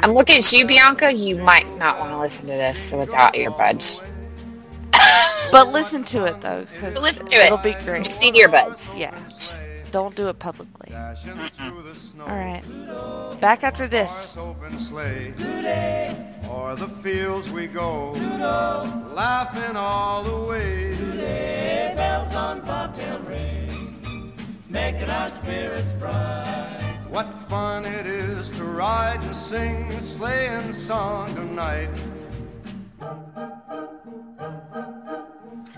[0.00, 1.12] I'm looking at you, Bianca.
[1.12, 4.02] You might not want to listen to this without earbuds.
[5.50, 7.46] But listen to it, though, because Listen to it.
[7.46, 8.04] it'll be great.
[8.04, 8.98] just need earbuds.
[8.98, 9.14] Yeah.
[9.92, 10.94] Don't do it publicly.
[10.94, 12.62] All right.
[13.42, 14.34] Back after this.
[14.38, 15.34] open sleigh.
[16.48, 18.12] O'er the fields we go,
[19.14, 21.94] laughing all the way.
[21.94, 24.32] bells on bobtail ring,
[24.70, 26.98] making our spirits bright.
[27.10, 31.90] What fun it is to ride and sing a sleighing song tonight.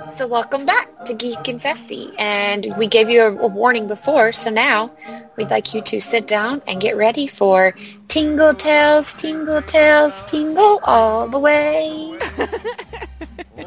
[0.09, 2.13] So welcome back to Geek and Sassy.
[2.19, 4.93] And we gave you a, a warning before, so now
[5.37, 7.75] we'd like you to sit down and get ready for
[8.09, 12.19] Tingle Tales, Tingle Tales, Tingle all the way.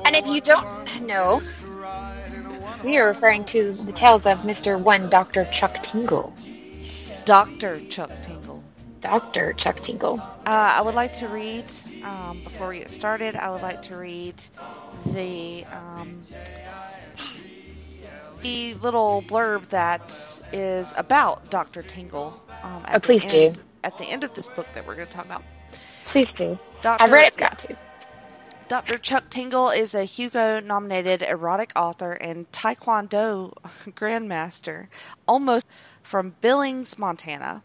[0.06, 1.41] and if you don't know,
[2.84, 4.80] we are referring to the tales of Mr.
[4.80, 5.45] One Dr.
[5.45, 6.34] Chuck Tingle.
[7.26, 7.82] Dr.
[7.89, 8.63] Chuck Tingle.
[9.02, 9.54] Dr.
[9.54, 10.19] Chuck Tingle.
[10.19, 11.65] Uh, I would like to read,
[12.03, 14.36] um, before we get started, I would like to read
[15.13, 16.23] the um,
[18.41, 20.12] the little blurb that
[20.53, 21.81] is about Dr.
[21.83, 22.39] Tingle.
[22.63, 23.38] Um, Oh, please do.
[23.39, 25.43] end, At the end of this book that we're going to talk about.
[26.05, 26.57] Please do.
[26.83, 27.77] Doctor, I've read it, got to.
[28.67, 28.97] Dr.
[28.97, 33.53] Chuck Tingle is a Hugo nominated erotic author and Taekwondo
[33.89, 34.88] grandmaster,
[35.27, 35.65] almost
[36.03, 37.63] from Billings, Montana.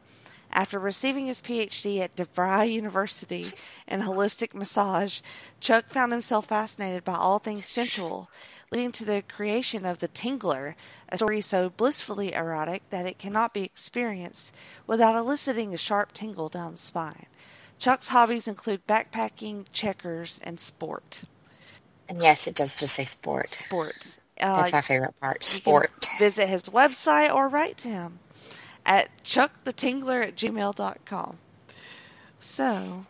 [0.52, 3.46] After receiving his PhD at DeVry University
[3.88, 5.20] in holistic massage,
[5.60, 8.28] Chuck found himself fascinated by all things sensual,
[8.70, 10.74] leading to the creation of The Tingler,
[11.08, 14.54] a story so blissfully erotic that it cannot be experienced
[14.86, 17.26] without eliciting a sharp tingle down the spine.
[17.78, 21.22] Chuck's hobbies include backpacking, checkers, and sport.
[22.10, 23.48] And yes, it does just say sport.
[23.48, 24.18] Sports.
[24.38, 25.44] Uh, That's my favorite part.
[25.44, 26.08] Sport.
[26.18, 28.18] visit his website or write to him
[28.84, 31.38] at chuckthetingler at gmail.com.
[32.40, 33.06] So,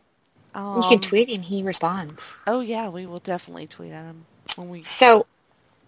[0.54, 1.42] um, You can tweet him.
[1.42, 2.38] He responds.
[2.46, 4.82] Oh, yeah, we will definitely tweet at him when we.
[4.82, 5.26] So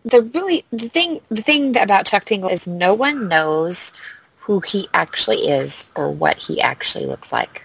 [0.05, 3.93] the really the thing the thing that- about Chuck Tingle is no one knows
[4.39, 7.63] who he actually is or what he actually looks like.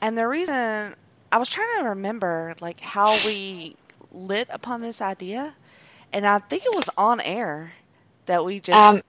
[0.00, 0.94] And the reason
[1.30, 3.76] I was trying to remember, like, how we
[4.12, 5.54] lit upon this idea,
[6.12, 7.72] and I think it was on air
[8.26, 8.78] that we just.
[8.78, 9.02] Um,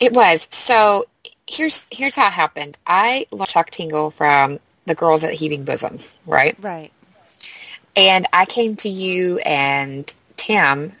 [0.00, 1.06] it was so.
[1.46, 2.78] Here's here's how it happened.
[2.86, 6.56] I learned Chuck Tingle from the girls at Heaving Bosoms, right?
[6.60, 6.92] right.
[7.96, 10.92] And I came to you and Tim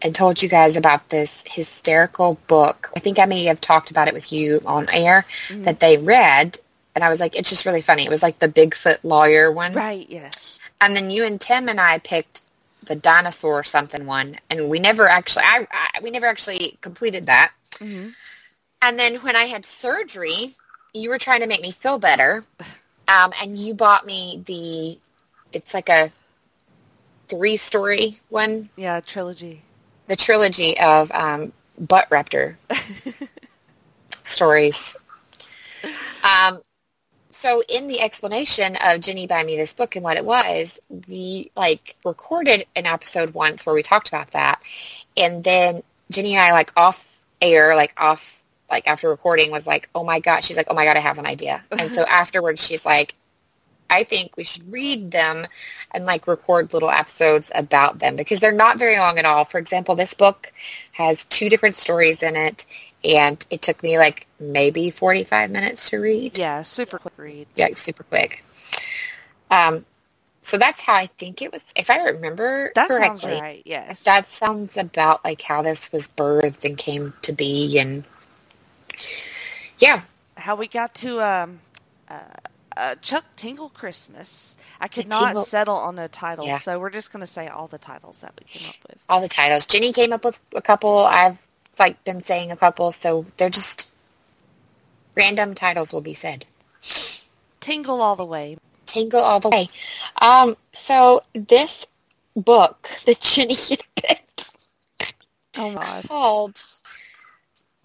[0.00, 2.90] and told you guys about this hysterical book.
[2.96, 6.58] I think I may have talked about it with you on air that they read.
[6.94, 8.04] And I was like, it's just really funny.
[8.04, 9.72] It was like the Bigfoot lawyer one.
[9.72, 10.60] Right, yes.
[10.80, 12.42] And then you and Tim and I picked
[12.82, 14.38] the dinosaur something one.
[14.50, 17.52] And we never actually, I, I we never actually completed that.
[17.78, 18.08] hmm
[18.82, 20.50] And then when I had surgery,
[20.92, 22.42] you were trying to make me feel better.
[23.08, 24.98] Um, and you bought me the,
[25.56, 26.10] it's like a
[27.28, 29.62] three story one, Yeah, trilogy.
[30.08, 32.56] the trilogy of um, Butt Raptor
[34.10, 34.96] stories.
[36.22, 36.60] Um,
[37.30, 41.50] so in the explanation of Jenny buying me this book and what it was, we
[41.56, 44.60] like recorded an episode once where we talked about that.
[45.16, 48.41] And then Jenny and I like off air, like off,
[48.72, 51.18] like after recording was like, oh my God, she's like, oh my God, I have
[51.18, 51.64] an idea.
[51.70, 53.14] And so afterwards she's like,
[53.88, 55.46] I think we should read them
[55.90, 59.44] and like record little episodes about them because they're not very long at all.
[59.44, 60.50] For example, this book
[60.92, 62.64] has two different stories in it
[63.04, 66.38] and it took me like maybe 45 minutes to read.
[66.38, 67.46] Yeah, super quick read.
[67.54, 68.42] Yeah, super quick.
[69.50, 69.84] Um,
[70.40, 71.72] so that's how I think it was.
[71.76, 74.04] If I remember That correctly, sounds right, yes.
[74.04, 77.78] that sounds about like how this was birthed and came to be.
[77.78, 78.08] And
[79.82, 80.00] yeah,
[80.36, 81.58] how we got to um,
[82.08, 82.20] uh,
[82.76, 84.56] uh, Chuck Tingle Christmas.
[84.80, 86.58] I could not Tingle- settle on a title, Yeah.
[86.58, 88.98] so we're just going to say all the titles that we came up with.
[89.08, 89.66] All the titles.
[89.66, 90.98] Jenny came up with a couple.
[91.00, 91.44] I've
[91.80, 93.92] like been saying a couple, so they're just
[95.16, 96.46] random titles will be said.
[97.58, 98.58] Tingle all the way.
[98.86, 99.68] Tingle all the way.
[100.20, 101.86] Um, so this
[102.36, 104.56] book that Jenny had picked
[105.58, 106.62] Oh my called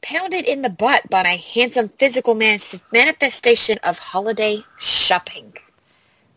[0.07, 5.53] Pounded in the Butt by my handsome physical manifestation of holiday shopping.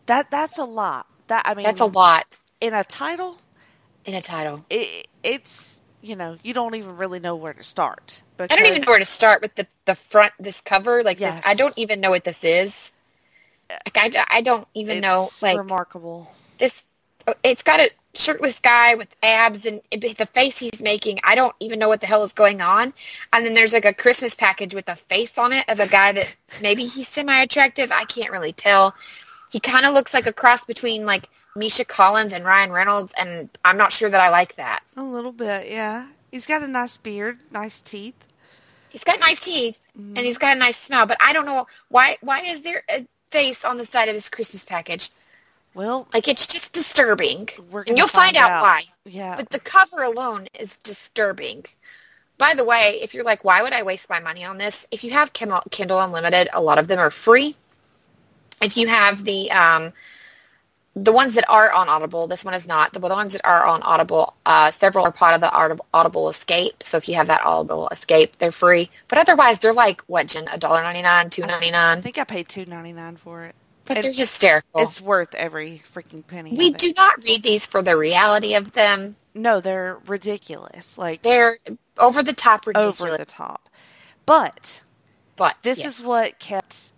[0.07, 1.07] That that's a lot.
[1.27, 3.37] That I mean, That's a lot in a title.
[4.03, 4.65] in a title.
[4.69, 8.23] It, it's you know you don't even really know where to start.
[8.37, 11.01] I don't even know where to start with the, the front, this cover.
[11.01, 11.37] Like Yes.
[11.37, 12.91] this, I don't even know what this is.
[13.69, 15.29] Like I, I don't even know.
[15.41, 16.29] Like remarkable.
[16.57, 16.83] this,
[17.25, 21.19] oh, it's got a shirtless guy with abs and the face he's making.
[21.23, 22.93] I don't even know what the hell is going on.
[23.31, 26.11] And then there's like a Christmas package with a face on it of a guy
[26.13, 27.91] that maybe he's semi-attractive.
[27.91, 28.93] I can't really tell.
[29.51, 33.49] He kind of looks like a cross between like Misha Collins and Ryan Reynolds, and
[33.65, 34.83] I'm not sure that I like that.
[34.95, 36.07] A little bit, yeah.
[36.31, 38.15] He's got a nice beard, nice teeth.
[38.89, 40.13] He's got nice teeth Mm-hmm.
[40.15, 42.15] and he's got a nice smell, but I don't know why.
[42.21, 45.09] Why is there a face on the side of this Christmas package?
[45.73, 48.61] Well, Like it's just disturbing, and you'll find, find out, out.
[48.61, 48.81] why.
[49.05, 49.37] yeah.
[49.37, 51.65] But the cover alone is disturbing.
[52.37, 54.87] By the way, if you're like, why would I waste my money on this?
[54.91, 55.61] If you have Kindle,
[55.99, 57.55] Unlimited, a lot of them are free.
[58.61, 59.93] If you have the um,
[60.95, 62.93] the ones that are on Audible, this one is not.
[62.93, 66.29] The, the ones that are on Audible, uh, several are part of the Audible, Audible
[66.29, 66.83] Escape.
[66.83, 68.89] So if you have that Audible Escape, they're free.
[69.07, 70.47] But otherwise, they're like what, Jen?
[70.51, 73.55] A dollar ninety nine, two ninety I think I paid two ninety nine for it.
[73.95, 74.81] But it- they're hysterical.
[74.81, 76.53] It's worth every freaking penny.
[76.55, 79.15] we do not read these for the reality of them.
[79.33, 80.97] No, they're ridiculous.
[80.97, 81.57] Like They're
[81.97, 83.01] over the top ridiculous.
[83.01, 83.69] over the top.
[84.25, 84.83] But
[85.35, 85.99] but this yes.
[85.99, 86.91] is what kept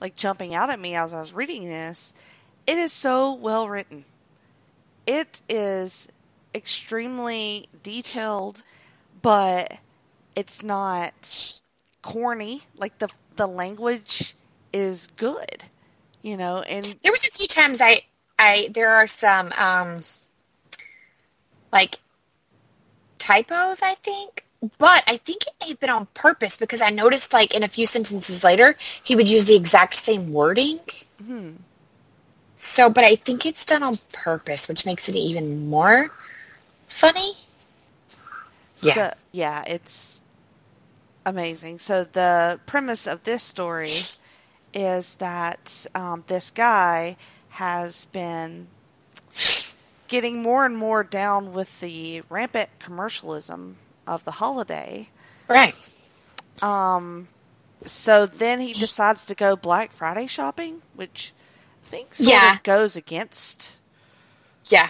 [0.00, 2.12] like jumping out at me as I was reading this.
[2.66, 4.04] It is so well written.
[5.06, 6.08] It is
[6.54, 8.62] extremely detailed,
[9.22, 9.78] but
[10.34, 11.60] it's not
[12.02, 12.62] corny.
[12.76, 14.34] Like the the language
[14.72, 15.64] is good,
[16.24, 16.62] you know.
[16.62, 18.00] And there was a few times I,
[18.38, 20.00] I there are some um,
[21.72, 21.96] like
[23.18, 24.44] typos, I think,
[24.78, 27.68] but I think it may have been on purpose because I noticed like in a
[27.68, 30.80] few sentences later he would use the exact same wording.
[31.24, 31.50] hmm,
[32.56, 36.10] So, but I think it's done on purpose, which makes it even more
[36.88, 37.34] funny.
[38.80, 38.92] Yeah.
[38.94, 40.20] So, yeah, it's
[41.26, 41.78] amazing.
[41.78, 43.92] So the premise of this story
[44.74, 47.16] is that um, this guy
[47.50, 48.66] has been
[50.08, 55.08] getting more and more down with the rampant commercialism of the holiday.
[55.48, 55.74] Right.
[56.62, 57.28] Um,
[57.84, 61.32] so then he decides to go Black Friday shopping, which
[61.84, 62.56] I think sort Yeah.
[62.56, 63.78] of goes against
[64.66, 64.88] Yeah.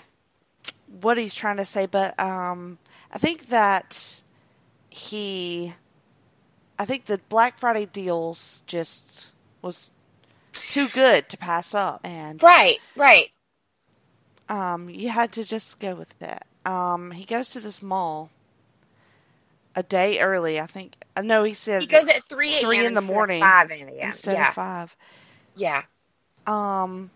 [1.01, 2.79] what he's trying to say, but um,
[3.13, 4.23] I think that
[4.91, 5.75] he,
[6.79, 9.33] I think the Black Friday deals just
[9.65, 9.91] was
[10.53, 12.79] too good to pass up, and Right.
[12.97, 13.31] Right.
[14.49, 16.47] um, you had to just go with that.
[16.65, 18.31] Um, he goes to this mall
[19.75, 20.61] a day early.
[20.61, 20.95] I think.
[21.17, 22.53] I know he said He goes at three.
[22.61, 23.89] Three in the morning Five a.m.
[24.09, 24.49] instead Yeah.
[24.49, 24.97] of five.
[25.57, 25.83] Yeah.
[26.47, 27.11] Um,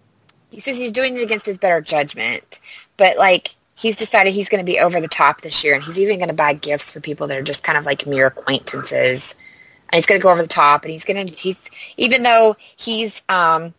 [0.50, 2.60] He says he's doing it against his better judgment,
[2.96, 5.98] but like he's decided he's going to be over the top this year, and he's
[6.00, 9.36] even going to buy gifts for people that are just kind of like mere acquaintances,
[9.90, 12.56] and he's going to go over the top, and he's going to he's even though
[12.76, 13.74] he's um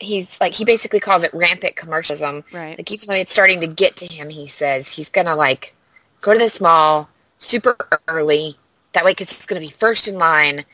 [0.00, 2.44] he's like he basically calls it rampant commercialism.
[2.52, 2.78] right.
[2.78, 5.74] Like even though it's starting to get to him, he says he's going to like
[6.20, 7.76] go to this mall super
[8.08, 8.56] early
[8.92, 10.64] that way because he's going to be first in line,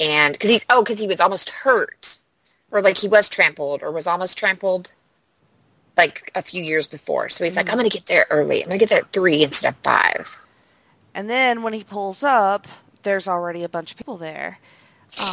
[0.00, 2.18] and because he's oh because he was almost hurt
[2.70, 4.92] or like he was trampled or was almost trampled
[5.96, 7.28] like a few years before.
[7.28, 8.62] So he's like, I'm going to get there early.
[8.62, 10.36] I'm going to get there at three instead of five.
[11.14, 12.66] And then when he pulls up,
[13.04, 14.58] there's already a bunch of people there.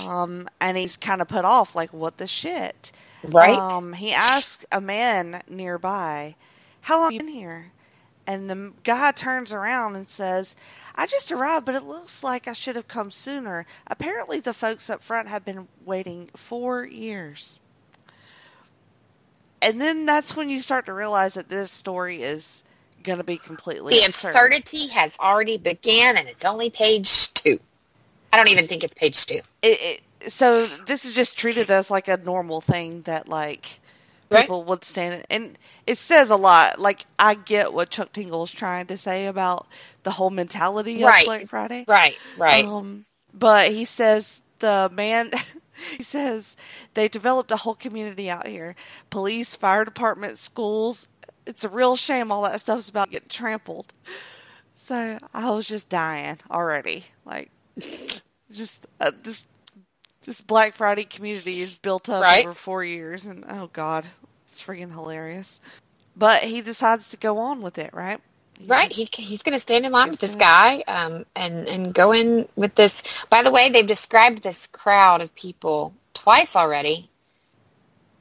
[0.07, 2.91] Um, and he's kind of put off, like, what the shit?
[3.23, 3.57] Right?
[3.57, 6.35] Um, he asks a man nearby,
[6.81, 7.71] How long have you been here?
[8.27, 10.55] And the guy turns around and says,
[10.95, 13.65] I just arrived, but it looks like I should have come sooner.
[13.87, 17.59] Apparently, the folks up front have been waiting four years.
[19.61, 22.63] And then that's when you start to realize that this story is
[23.01, 24.31] going to be completely the absurd.
[24.31, 27.59] absurdity has already began and it's only page two.
[28.33, 29.41] I don't even think it's page two.
[29.63, 33.79] it, it, so this is just treated as like a normal thing that like
[34.29, 34.43] Right.
[34.43, 38.51] people would stand and it says a lot like i get what chuck tingle is
[38.51, 39.67] trying to say about
[40.03, 41.21] the whole mentality Right.
[41.21, 42.65] of black friday Right, right.
[42.65, 45.31] um, but he says the man
[45.97, 46.57] He says
[46.93, 48.75] they developed a whole community out here
[49.09, 51.07] police, fire department, schools.
[51.45, 53.93] It's a real shame all that stuff's about to get trampled.
[54.75, 57.05] So I was just dying already.
[57.25, 57.51] Like,
[58.51, 59.45] just uh, this
[60.23, 62.45] this Black Friday community is built up Right.
[62.45, 64.05] over four years, and oh god,
[64.47, 65.61] it's freaking hilarious.
[66.15, 68.19] But he decides to go on with it, right?
[68.67, 72.11] Right, he he's going to stand in line with this guy, um, and and go
[72.11, 73.03] in with this.
[73.29, 77.09] By the way, they've described this crowd of people twice already.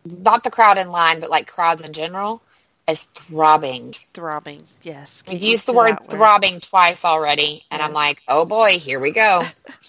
[0.04, 2.42] Not the crowd in line, but like crowds in general,
[2.90, 3.92] as throbbing.
[4.12, 5.22] Throbbing, yes.
[5.22, 9.44] They've used the word throbbing twice already, and I'm like, oh boy, here we go.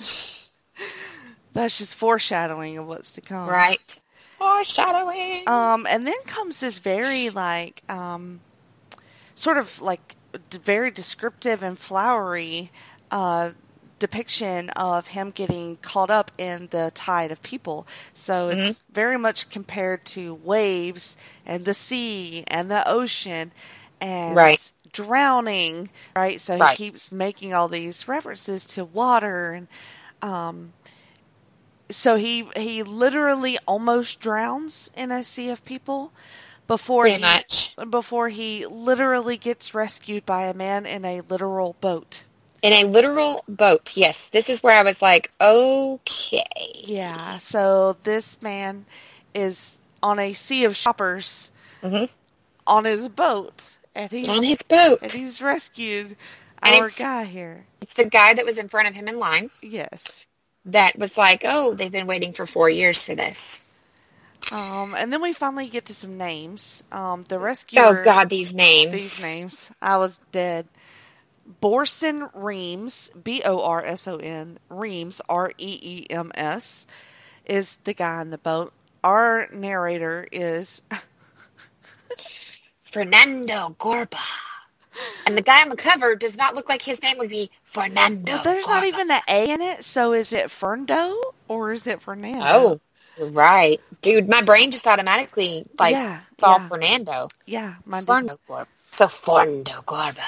[1.54, 3.50] That's just foreshadowing of what's to come.
[3.50, 4.00] right,
[4.38, 5.50] foreshadowing.
[5.50, 8.40] Um, and then comes this very like, um,
[9.36, 10.16] sort of like
[10.50, 12.72] d- very descriptive and flowery
[13.10, 13.52] uh,
[14.02, 17.88] depiction of him getting caught up in the tide of people.
[18.14, 23.54] So it's very much compared to waves and the sea and the ocean
[24.02, 24.62] and Right.
[24.94, 25.92] drowning.
[26.16, 26.42] Right.
[26.42, 26.80] So Right.
[26.80, 29.70] he keeps making all these references to water and.
[30.24, 30.74] Um,
[31.92, 36.14] so he he literally almost drowns in a sea of people
[36.68, 37.78] before Pretty he much.
[37.90, 42.26] before he literally gets rescued by a man in a literal boat.
[42.62, 44.30] In a literal boat, yes.
[44.30, 46.44] This is where I was like, okay.
[46.84, 48.86] Yeah, so this man
[49.34, 52.10] is on a sea of shoppers Mhm.
[52.68, 53.62] on his boat,
[53.96, 55.00] and he's On his boat.
[55.02, 56.16] and he's rescued
[56.62, 57.66] And our guy here.
[57.82, 60.28] It's the guy that was in front of him in line Yes.
[60.66, 63.66] that was like, oh, they've been waiting for four years for this.
[64.52, 66.84] Um, and then we finally get to some names.
[66.92, 67.82] Um, the rescuer.
[67.84, 68.92] Oh, God, these names.
[68.92, 69.72] these names.
[69.82, 70.68] I was dead.
[71.62, 76.88] Borson Reems, B O R S O N, Reems, R E E M S,
[77.46, 78.74] is the guy in the boat.
[79.04, 80.84] Our narrator is,
[82.82, 84.20] Fernando Gorba.
[85.26, 88.34] And the guy on the cover does not look like his name would be Fernando.
[88.34, 91.16] well, there's not even an A in it, so is it Ferndo
[91.48, 92.46] or is it Fernando?
[92.46, 92.82] Oh,
[93.30, 93.80] right.
[94.02, 96.68] Dude, my brain just automatically, like, Yeah, saw yeah.
[96.68, 97.30] Fernando.
[97.46, 98.02] yeah, my.
[98.02, 98.68] Fernando Gorba.
[98.92, 100.22] So, Fernando Gorba.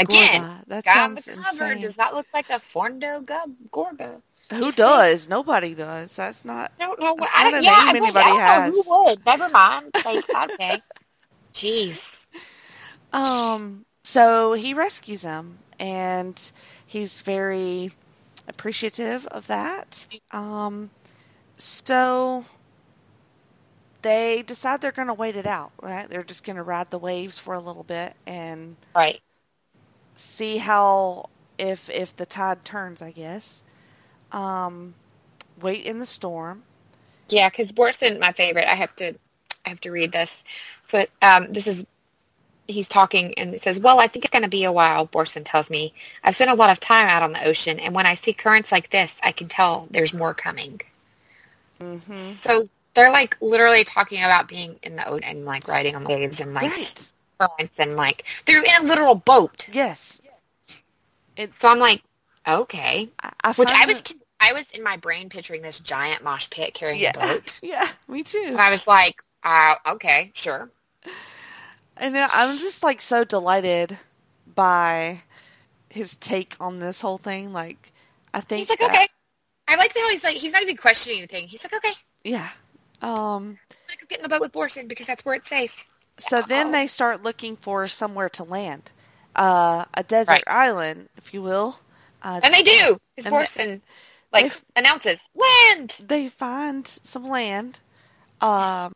[0.00, 0.64] Again, Gorba.
[0.68, 1.82] That guy on the sounds cover insane.
[1.82, 2.58] does not look like a
[3.20, 4.22] Gob- Gorba.
[4.50, 5.28] Who just does?
[5.28, 6.14] Nobody does.
[6.16, 6.72] That's not.
[6.78, 7.18] No, what.
[7.18, 8.72] That's I don't, a yeah, name I, anybody I don't has.
[8.72, 9.26] know who would.
[9.26, 9.90] Never mind.
[10.04, 10.80] Like, okay.
[11.52, 12.28] Jeez.
[13.12, 16.52] Um, so he rescues him, and
[16.86, 17.92] he's very
[18.46, 20.06] appreciative of that.
[20.30, 20.90] Um,
[21.56, 22.46] so
[24.02, 26.08] they decide they're going to wait it out, right?
[26.08, 29.20] They're just going to ride the waves for a little bit and Right.
[30.14, 31.26] see how
[31.58, 33.62] if if the tide turns, I guess.
[34.32, 34.94] Um,
[35.60, 36.64] wait in the storm.
[37.28, 38.70] Yeah, because Borson, my favorite.
[38.70, 39.14] I have to,
[39.66, 40.44] I have to read this.
[40.82, 41.86] So um, this is,
[42.68, 45.42] he's talking and it says, "Well, I think it's going to be a while." Borson
[45.44, 48.14] tells me, "I've spent a lot of time out on the ocean, and when I
[48.14, 50.80] see currents like this, I can tell there's more coming."
[51.80, 52.64] hmm So
[52.98, 56.40] they're like literally talking about being in the ocean and like riding on the waves
[56.40, 57.12] and like Right.
[57.38, 59.68] currents and like they're in a literal boat.
[59.72, 60.20] Yes.
[61.36, 61.56] It's.
[61.58, 62.02] So I'm like,
[62.46, 66.22] okay, I, I which I was it- I was in my brain picturing this giant
[66.22, 67.10] mosh pit carrying Yeah.
[67.16, 68.42] a boat, Yeah, me too.
[68.46, 70.70] and I was like, uh, okay, sure.
[71.96, 73.98] And I- I'm just like so delighted
[74.54, 75.20] by
[75.90, 77.52] his take on this whole thing.
[77.52, 77.92] Like,
[78.34, 79.06] I think He's like, that- okay.
[79.68, 81.46] I like how he's like, he's not even questioning anything.
[81.48, 82.48] He's like, okay, yeah.
[83.02, 83.58] Um.
[83.86, 85.84] gonna go get in the boat with Borson because that's where it's safe.
[86.16, 88.90] So then they start looking for somewhere to land,
[89.36, 90.44] uh, a desert Right.
[90.48, 91.78] island, if you will.
[92.22, 92.98] Uh, And they do.
[93.16, 93.80] They- Borson
[94.32, 95.96] like they- announces land.
[96.02, 97.78] they find some land.
[98.40, 98.92] Um,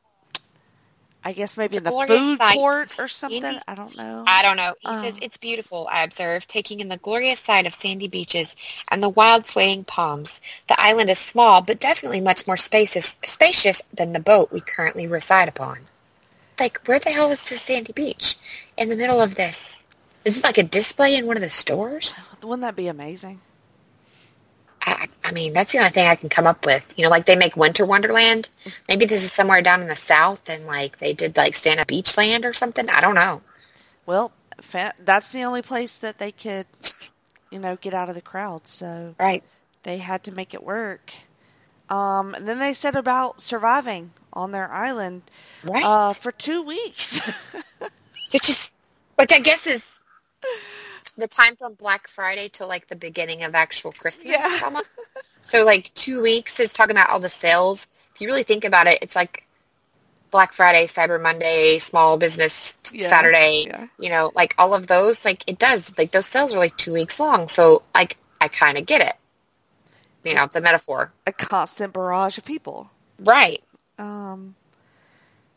[1.25, 3.43] I guess maybe in the food sight court or something.
[3.43, 4.25] Sandy- I don't know.
[4.27, 4.75] I don't know.
[4.81, 5.89] He says um, it's beautiful.
[5.91, 8.57] I observe, taking in the glorious sight of sandy beaches
[8.89, 10.41] and the wild swaying palms.
[10.69, 15.07] The island is small, but definitely much more spacious, spacious than the boat we currently
[15.07, 15.79] reside upon.
[16.59, 18.37] Like, where the hell is this sandy beach
[18.77, 19.89] in the middle of this?
[20.25, 22.31] Is it like a display in one of the stores?
[22.43, 23.41] Wouldn't that be amazing?
[24.85, 26.95] I, I mean, that's the only thing I can come up with.
[26.97, 28.49] You know, like they make Winter Wonderland.
[28.89, 31.89] Maybe this is somewhere down in the south, and like they did like stand up
[31.89, 32.89] beachland or something.
[32.91, 33.43] I don't know.
[34.07, 36.67] Well, fa- that's the only place that they could,
[37.51, 38.67] you know, get out of the crowd.
[38.67, 39.45] So Right.
[39.85, 41.13] they had to make it work.
[41.89, 45.23] Um, and then they said about surviving on their island
[45.63, 45.85] Right.
[45.85, 47.21] uh, for two weeks.
[48.33, 48.73] which is
[49.17, 50.01] which I guess is
[51.17, 54.35] the time from Black Friday to like the beginning of actual Christmas.
[54.37, 54.81] Yeah.
[55.49, 57.87] So like two weeks is talking about all the sales.
[58.15, 59.47] If you really think about it, it's like
[60.31, 63.65] Black Friday, Cyber Monday, Small Business Yeah, Saturday.
[63.67, 63.87] yeah.
[63.99, 65.25] You know, like all of those.
[65.25, 65.97] Like it does.
[65.99, 67.49] Like those sales are like two weeks long.
[67.49, 69.15] So like I kind of get it.
[70.25, 71.13] You know, the metaphor.
[71.27, 72.91] A constant barrage of people.
[73.21, 73.63] Right.
[73.99, 74.55] Um,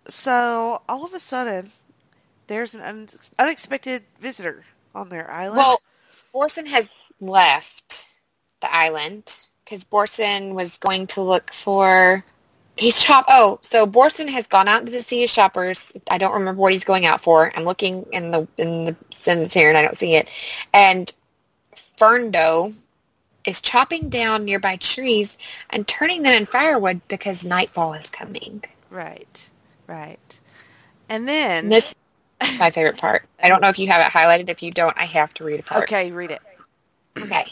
[0.07, 1.67] so all of a sudden,
[2.47, 3.07] there's an un-
[3.39, 4.65] unexpected visitor
[4.95, 5.57] on their island.
[5.57, 5.81] Well,
[6.33, 8.05] Borson has left
[8.61, 9.23] the island
[9.63, 12.23] because Borson was going to look for.
[12.77, 13.25] He's chop.
[13.29, 15.93] Oh, so Borson has gone out into the sea of shoppers.
[16.09, 17.51] I don't remember what he's going out for.
[17.55, 20.29] I'm looking in the in the sentence here and I don't see it.
[20.73, 21.11] And
[21.73, 22.73] Ferndo
[23.45, 25.37] is chopping down nearby trees
[25.69, 28.63] and turning them in firewood because nightfall is coming.
[28.89, 29.49] right,
[29.87, 30.39] right,
[31.07, 31.95] and then And this
[32.43, 33.23] is my favorite part.
[33.41, 34.49] I don't know if you have it highlighted.
[34.49, 35.83] If you don't, I have to read a part.
[35.83, 36.41] okay, read it.
[37.21, 37.45] Okay.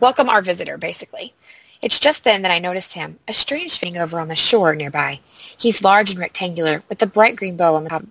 [0.00, 1.32] Welcome our visitor, basically.
[1.82, 5.20] It's just then that I noticed him, a strange thing over on the shore nearby.
[5.24, 8.04] He's large and rectangular, with a bright green bow on the top,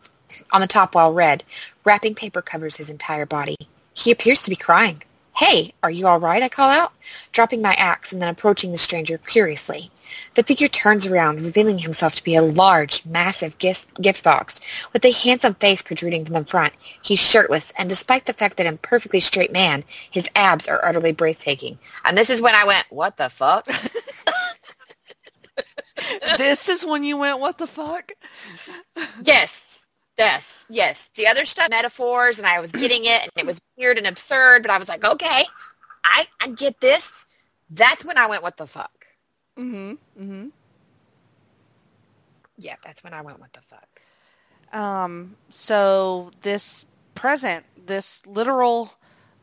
[0.52, 1.44] on the top while red.
[1.84, 3.58] Wrapping paper covers his entire body.
[3.94, 5.02] He appears to be crying.
[5.36, 6.42] Hey, are you all right?
[6.42, 6.94] I call out,
[7.34, 9.92] dropping my axe and then approaching the stranger curiously.
[10.36, 14.62] The figure turns around, revealing himself to be a large, massive gift, gift box
[14.94, 16.74] with a handsome face protruding from the front.
[17.02, 20.84] He's shirtless, and despite the fact that I'm a perfectly straight man, his abs are
[20.86, 21.80] utterly breathtaking.
[22.06, 23.68] And this is when I went, what the fuck?
[26.38, 28.12] this is when you went, what the fuck?
[29.24, 29.75] yes,
[30.18, 31.10] yes, yes.
[31.16, 34.62] The other stuff, metaphors, and I was getting it, and it was weird and absurd,
[34.62, 35.44] but I was like, okay,
[36.04, 37.26] I, I get this.
[37.70, 39.06] That's when I went, what the fuck?
[39.58, 39.92] Mm-hmm.
[40.22, 40.48] Mm-hmm.
[42.58, 43.88] Yeah, that's when I went, what the fuck?
[44.72, 46.86] Um, so this
[47.16, 48.94] present, this literal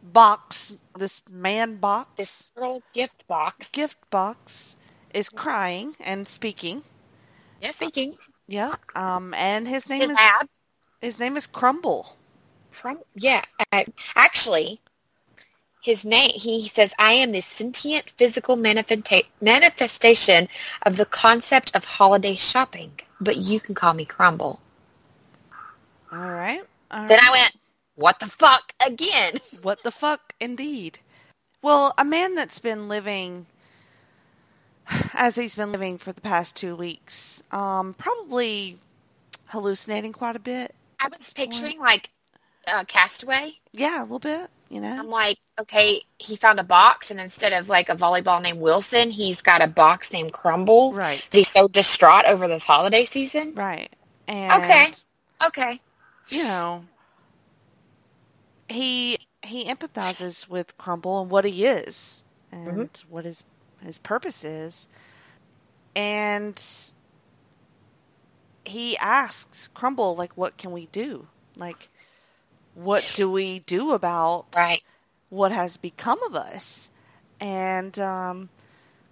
[0.03, 3.71] box, this man box, This little gift box.
[3.71, 4.77] gift box,
[5.15, 6.83] is crying and speaking.
[7.61, 8.17] Yeah, speaking.
[8.49, 8.75] Yeah.
[8.95, 10.49] Um, and his name His is ab
[11.03, 12.17] his name is Crumble.
[12.71, 13.43] from yeah.
[13.73, 13.87] I,
[14.17, 14.81] actually,
[15.83, 16.33] his name.
[16.35, 20.49] He says, "I am the sentient physical manifesta- manifestation
[20.87, 24.61] of the concept of holiday shopping, but you can call me Crumble."
[26.13, 26.63] All right.
[26.91, 27.29] All Then right.
[27.29, 27.57] I went,
[27.97, 31.01] "What the fuck again?" What the fuck, indeed.
[31.63, 33.47] Well, a man that's been living
[35.15, 38.79] as he's been living for the past two weeks, um, probably
[39.49, 40.75] hallucinating quite a bit.
[41.03, 42.11] I was picturing like
[42.73, 43.53] uh, Castaway.
[43.73, 44.49] Yeah, a little bit.
[44.71, 48.41] You know, I'm like, okay, he found a box, and instead of like a volleyball
[48.41, 50.95] named Wilson, he's got a box named Crumble.
[50.95, 51.27] Right.
[51.31, 53.55] He's so distraught over this holiday season.
[53.55, 53.91] Right.
[54.29, 54.87] And Okay.
[55.47, 55.81] Okay.
[56.31, 56.85] you know,
[58.71, 63.45] he he empathizes with Crumble and what he is and what his
[63.85, 64.89] his purpose is,
[65.95, 66.63] and
[68.65, 71.29] he asks Crumble like, "What can we do?
[71.57, 71.89] Like,
[72.75, 74.83] what do we do about Right.
[75.31, 76.91] what has become of us?"
[77.41, 78.49] And um,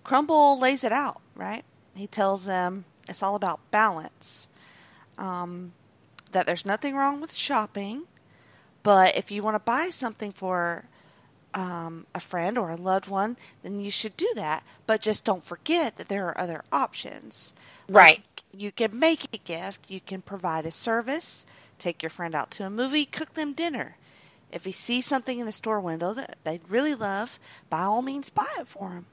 [0.05, 1.21] Crumble lays it out.
[1.37, 1.65] Right.
[1.95, 4.49] He tells them it's all about balance.
[5.19, 5.73] Um,
[6.33, 8.05] that there's nothing wrong with shopping,
[8.83, 10.85] but if you want to buy something for
[11.55, 14.65] um, a friend or a loved one, then you should do that.
[14.87, 17.53] But just don't forget that there are other options.
[17.89, 18.19] Right.
[18.19, 18.23] Like,
[18.53, 21.47] you can make a gift, you can provide a service,
[21.79, 23.97] take your friend out to a movie, cook them dinner.
[24.53, 27.39] If you see something in a store window that they'd really love,
[27.69, 29.07] by all means buy it for them.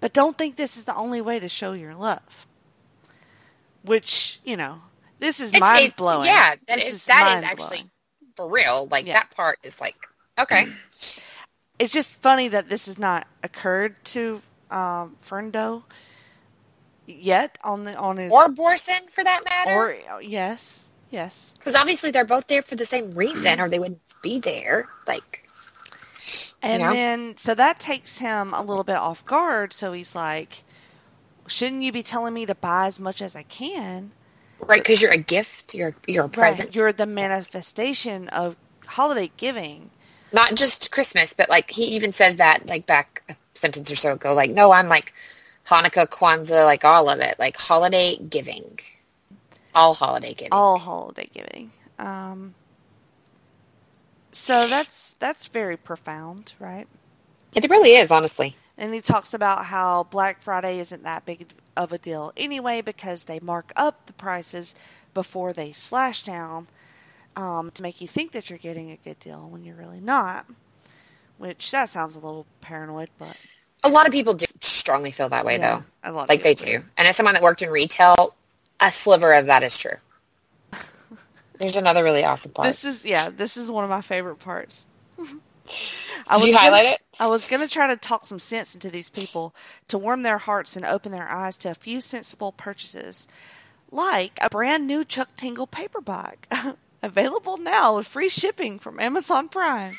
[0.00, 2.46] But don't think this is the only way to show your love.
[3.82, 4.80] Which, you know,
[5.18, 6.26] this is mind blowing.
[6.26, 7.90] Yeah, that this is, that is actually
[8.36, 8.88] for real.
[8.90, 9.14] Like Yeah.
[9.14, 9.96] that part is like
[10.38, 10.66] okay.
[11.78, 15.82] It's just funny that this has not occurred to um, Ferndo
[17.18, 19.70] yet on the on his or Borson for that matter.
[19.70, 23.78] or oh, yes, yes, because obviously they're both there for the same reason, or they
[23.78, 24.88] wouldn't be there.
[25.06, 25.48] Like
[26.62, 26.92] and know?
[26.92, 29.72] then so that takes him a little bit off guard.
[29.72, 30.64] So he's like,
[31.46, 34.12] "Shouldn't you be telling me to buy as much as I can?"
[34.66, 38.56] right, because you're a gift, you're you're a present, You're the manifestation of
[38.86, 39.90] holiday giving.
[40.32, 44.12] not just Christmas, but like he even says that like back a sentence or so
[44.12, 44.34] ago.
[44.34, 45.12] Like no, I'm like
[45.66, 48.78] Hanukkah, Kwanzaa, like all of it, like holiday giving,
[49.74, 50.52] all holiday giving.
[50.52, 51.72] all holiday giving.
[51.98, 52.54] Um,
[54.32, 56.86] so that's that's very profound, right?
[57.54, 58.54] It really is, honestly.
[58.78, 63.24] And he talks about how Black Friday isn't that big of a deal anyway because
[63.24, 64.74] they mark up the prices
[65.14, 66.68] before they slash down
[67.36, 70.46] um, to make you think that you're getting a good deal when you're really not.
[71.38, 73.36] Which that sounds a little paranoid, but
[73.84, 76.10] A lot of people do strongly feel that way Yeah, though.
[76.10, 76.86] a lot Like they people do.
[76.98, 78.34] And as someone that worked in retail,
[78.80, 79.96] a sliver of that is true.
[81.58, 82.68] There's another really awesome part.
[82.68, 84.86] This is yeah, this is one of my favorite parts.
[85.18, 87.00] I Did you gonna- highlight it?
[87.18, 89.54] I was going to try to talk some sense into these people
[89.88, 93.28] to warm their hearts and open their eyes to a few sensible purchases,
[93.90, 96.46] like a brand new Chuck Tingle paper bag,
[97.02, 99.92] available now with free shipping from Amazon Prime,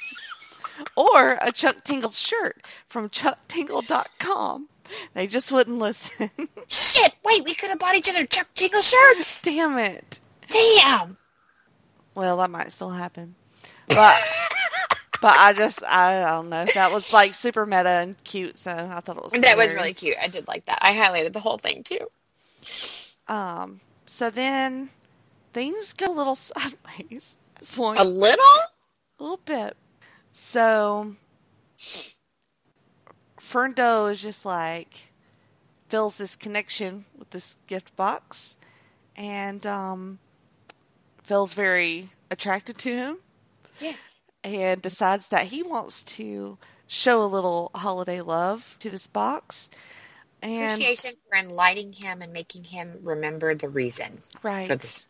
[0.96, 4.68] or a Chuck Tingle shirt from ChuckTingle.com.
[5.14, 6.30] They just wouldn't listen.
[6.68, 7.16] Shit!
[7.24, 9.42] Wait, we could have bought each other Chuck Tingle shirts.
[9.42, 10.20] Damn it.
[10.50, 11.18] Damn.
[12.14, 13.36] Well, that might still happen,
[13.88, 14.22] but.
[15.22, 16.66] But I just, I, don't know.
[16.74, 19.32] That was like super meta and cute, so I thought it was.
[19.34, 20.16] That was really cute.
[20.20, 20.80] I did like that.
[20.82, 22.08] I highlighted the whole thing too.
[23.28, 24.90] Um, so then
[25.54, 28.44] things go a little sideways at this point, A little?
[29.20, 29.78] a little bit.
[30.32, 31.16] So
[33.40, 35.12] Ferndo is just like
[35.90, 38.56] feels this connection with this gift box,
[39.18, 40.20] and um,
[41.24, 43.18] feels very attracted to him,
[43.82, 44.22] Yes.
[44.44, 46.58] and decides that he wants to
[46.88, 49.70] show a little holiday love to this box.
[50.42, 54.20] And Appreciation for enlightening him and making him remember the reason.
[54.42, 55.06] Right.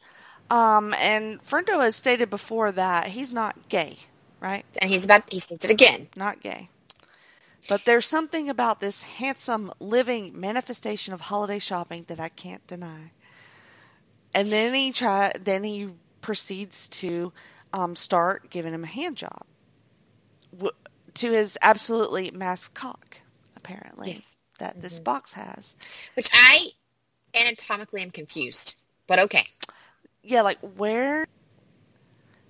[0.50, 3.98] Um, and Ferndo has stated before that he's not gay,
[4.42, 4.66] right?
[4.82, 6.08] And he's about he says it again.
[6.18, 6.70] Not gay.
[7.70, 13.12] But there's something about this handsome, living manifestation of holiday shopping that I can't deny.
[14.34, 15.90] And then he try, then he
[16.22, 17.34] proceeds to
[17.74, 19.46] um, start giving him a hand job
[20.54, 20.72] w-
[21.16, 23.20] to his absolutely massive cock,
[23.56, 24.36] apparently Yes.
[24.60, 25.76] that this box has.
[26.16, 26.70] Which I
[27.36, 28.76] anatomically am confused.
[29.08, 29.46] But okay.
[30.24, 31.26] Yeah, like where,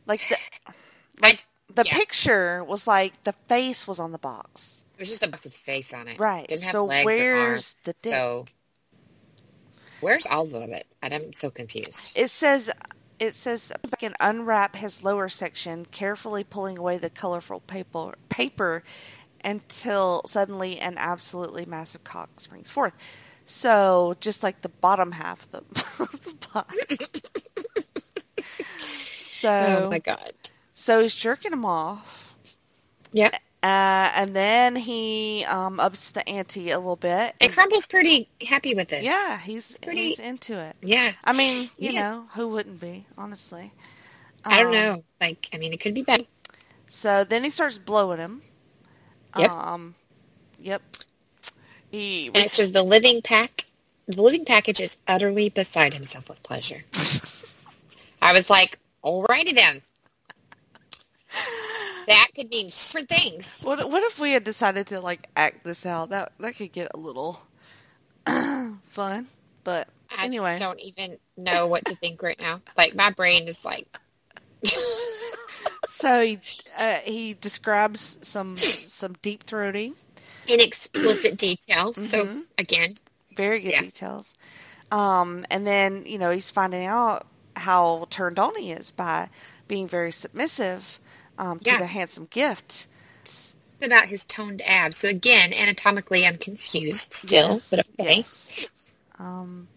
[0.08, 0.38] like the,
[1.22, 1.96] like the yeah.
[1.96, 4.86] picture was like the face was on the box.
[4.96, 6.20] It was just a box with a face on it.
[6.20, 6.48] Right.
[6.48, 8.14] Didn't have So legs where's arms, the dick?
[8.14, 8.46] So
[10.02, 10.86] where's all of it?
[11.02, 12.12] And I'm so confused.
[12.16, 12.70] It says
[13.20, 18.84] it says I can unwrap his lower section, carefully pulling away the colorful paper paper
[19.44, 22.94] until suddenly an absolutely massive cock springs forth.
[23.46, 25.62] So just like the bottom half of the,
[26.24, 26.78] the box.
[28.78, 30.32] so oh my god.
[30.82, 32.34] So he's jerking him off.
[33.14, 33.34] Yep.
[33.64, 37.36] Uh, and then he um, ups the ante a little bit.
[37.40, 39.04] And Crumble's pretty happy with this.
[39.04, 40.76] yeah, he's pretty- he's into it.
[40.82, 41.12] Yeah.
[41.24, 42.02] I mean, you Yeah.
[42.12, 43.72] know, who wouldn't be, honestly?
[44.44, 45.04] I don't Um, know.
[45.20, 46.26] Like, I mean, it could be bad.
[46.88, 48.42] So then he starts blowing him.
[49.38, 49.52] Yep.
[49.52, 49.96] Um,
[50.60, 50.82] yep.
[51.92, 53.66] He And it says the living pack,
[54.08, 56.84] the living package is utterly beside himself with pleasure.
[58.24, 59.82] I was like, alrighty then.
[62.08, 63.62] That could mean different things.
[63.64, 66.10] what what if we had decided to like act this out?
[66.10, 67.40] That that could get a little
[68.26, 69.28] fun.
[69.64, 72.62] But I anyway, don't even know what to think right now.
[72.76, 73.88] Like, my brain is like,
[75.88, 76.40] so he
[76.80, 79.94] uh, he describes some some deep throating,
[80.48, 81.94] in explicit detail.
[81.94, 82.44] So, Mhm.
[82.58, 82.96] again,
[83.36, 83.82] very good Yeah.
[83.82, 84.34] details.
[84.92, 89.30] Um, and then you know he's finding out how turned on he is by
[89.68, 91.00] being very submissive
[91.38, 91.78] um, to Yeah.
[91.80, 92.88] the handsome gift.
[93.24, 94.98] it's about his toned abs.
[94.98, 97.54] So, again, anatomically, I'm confused still.
[97.54, 98.18] Yes, but okay.
[98.18, 98.72] yes.
[99.20, 99.68] Um,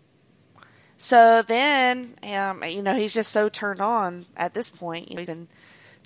[0.96, 5.08] so then, um, you know, he's just so turned on at this point.
[5.10, 5.48] He's been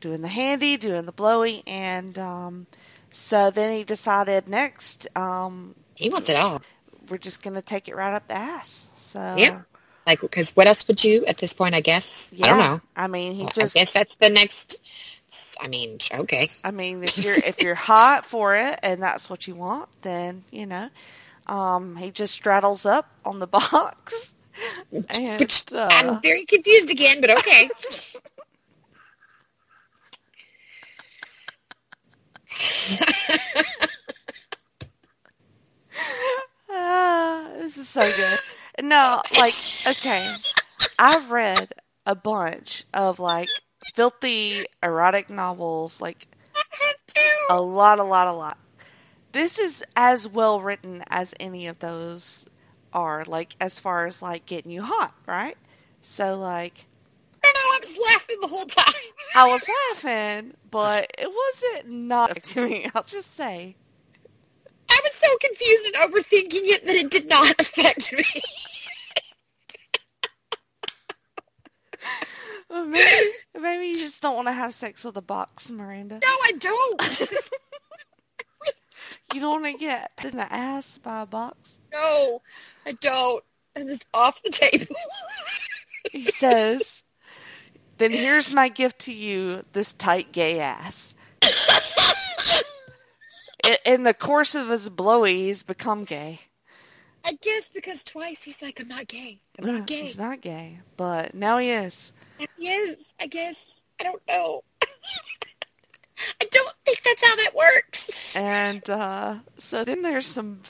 [0.01, 2.67] doing the handy, doing the blowy, and um,
[3.11, 6.63] so then he decided next, um, He wants it all.
[7.09, 8.89] we're just going to take it right up the ass.
[8.97, 9.63] So, Yeah.
[10.07, 12.33] Like, because what else would you at this point, I guess?
[12.35, 12.47] yeah.
[12.47, 12.81] I don't know.
[12.97, 13.77] I mean, he I just.
[13.77, 14.77] I guess that's the next.
[15.61, 16.49] I mean, okay.
[16.65, 20.45] I mean, if you're if you're hot for it and that's what you want, then
[20.51, 20.89] you know,
[21.47, 24.35] um, he just straddles up on the box.
[24.93, 27.69] And, Which uh, I'm very confused again, but okay.
[36.71, 38.39] Ah, this is so good.
[38.85, 39.53] No, like,
[39.87, 40.35] okay.
[40.99, 41.73] I've read
[42.07, 43.49] a bunch of like
[43.95, 46.27] filthy erotic novels, like
[47.51, 48.59] a lot, a lot, a lot.
[49.33, 52.47] This is as well written as any of those
[52.93, 55.57] are, like, as far as like getting you hot, right?
[56.01, 56.87] So, like,
[57.45, 57.61] I know.
[57.61, 58.95] I was laughing the whole time.
[59.35, 62.87] I was laughing, but it wasn't not to me.
[62.95, 63.77] I'll just say.
[64.91, 68.25] I was so confused and overthinking it that it did not affect me.
[72.71, 76.21] Well, Maybe, maybe you just don't want to have sex with a box, Mirandia.
[76.21, 77.29] No, I don't.
[79.35, 81.79] You don't want to get in the ass by a box?
[81.93, 82.41] No,
[82.87, 83.45] I don't.
[83.77, 84.97] And it's off the table.
[86.11, 87.03] He says,
[87.99, 91.15] Then here's my gift to you, this tight gay ass.
[93.85, 96.41] In the course of his blowy, he's become gay.
[97.29, 99.39] I guess because twice he's like, I'm not gay.
[99.59, 100.03] I'm not gay.
[100.07, 102.15] He's not gay, but now he is.
[102.57, 103.83] He is, I guess.
[104.01, 104.63] I don't know.
[106.41, 108.35] I don't think that's how that works.
[108.37, 110.61] And uh, so then there's some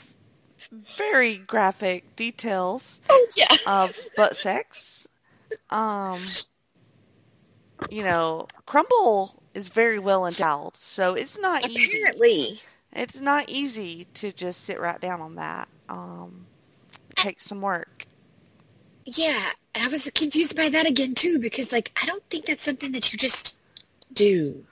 [0.97, 3.47] very graphic details Oh, yeah.
[3.69, 5.07] of butt sex.
[5.71, 6.19] Um,
[7.89, 12.01] you know, Crumble is very well endowed, so it's not easy.
[12.01, 12.61] Apparently.
[12.93, 15.69] It's not easy to just sit right down on that.
[15.89, 16.47] Um,
[17.19, 18.07] takes some work.
[19.07, 19.43] Yeah,
[19.75, 23.13] I was confused by that again too because like I don't think that's something that
[23.13, 23.57] you just
[24.13, 24.65] do.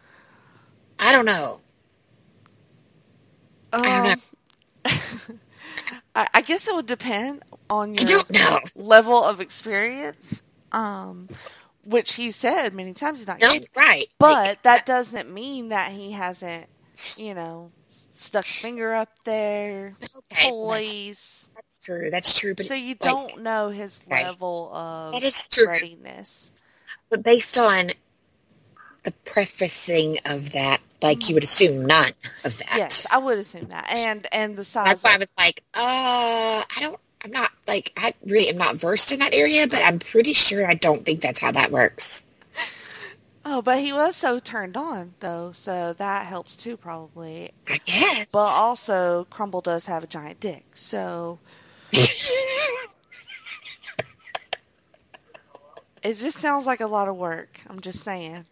[0.99, 1.61] I don't know.
[3.72, 4.20] Um, don't
[6.14, 8.24] I, I guess it would depend on your
[8.74, 10.42] level of experience.
[10.72, 11.28] Um,
[11.84, 13.66] which he said many times he's not No, gay.
[13.76, 14.07] right.
[14.18, 16.66] But Like, that doesn't mean that he hasn't,
[17.16, 21.51] you know, stuck finger up there, okay, toys.
[21.87, 22.11] That's true.
[22.11, 22.55] That's true.
[22.55, 25.66] But So you like, don't know his level of That is true.
[25.66, 26.53] readiness.
[27.11, 27.91] But based on
[29.05, 32.12] the prefacing of that, like you would assume none
[32.45, 32.74] of that.
[32.76, 33.89] Yes, I would assume that.
[33.91, 35.03] And and the size.
[35.03, 36.99] That's why I was like, uh, I don't.
[37.22, 40.66] I'm not like I really am not versed in that area, but I'm pretty sure
[40.66, 42.26] I don't think that's how that works.
[43.45, 47.53] oh, but he was so turned on though, so that helps too probably.
[47.68, 48.26] I guess.
[48.32, 51.39] But also, Crumble does have a giant dick, so
[51.93, 52.89] it
[56.16, 57.61] just sounds like a lot of work.
[57.68, 58.45] I'm just saying.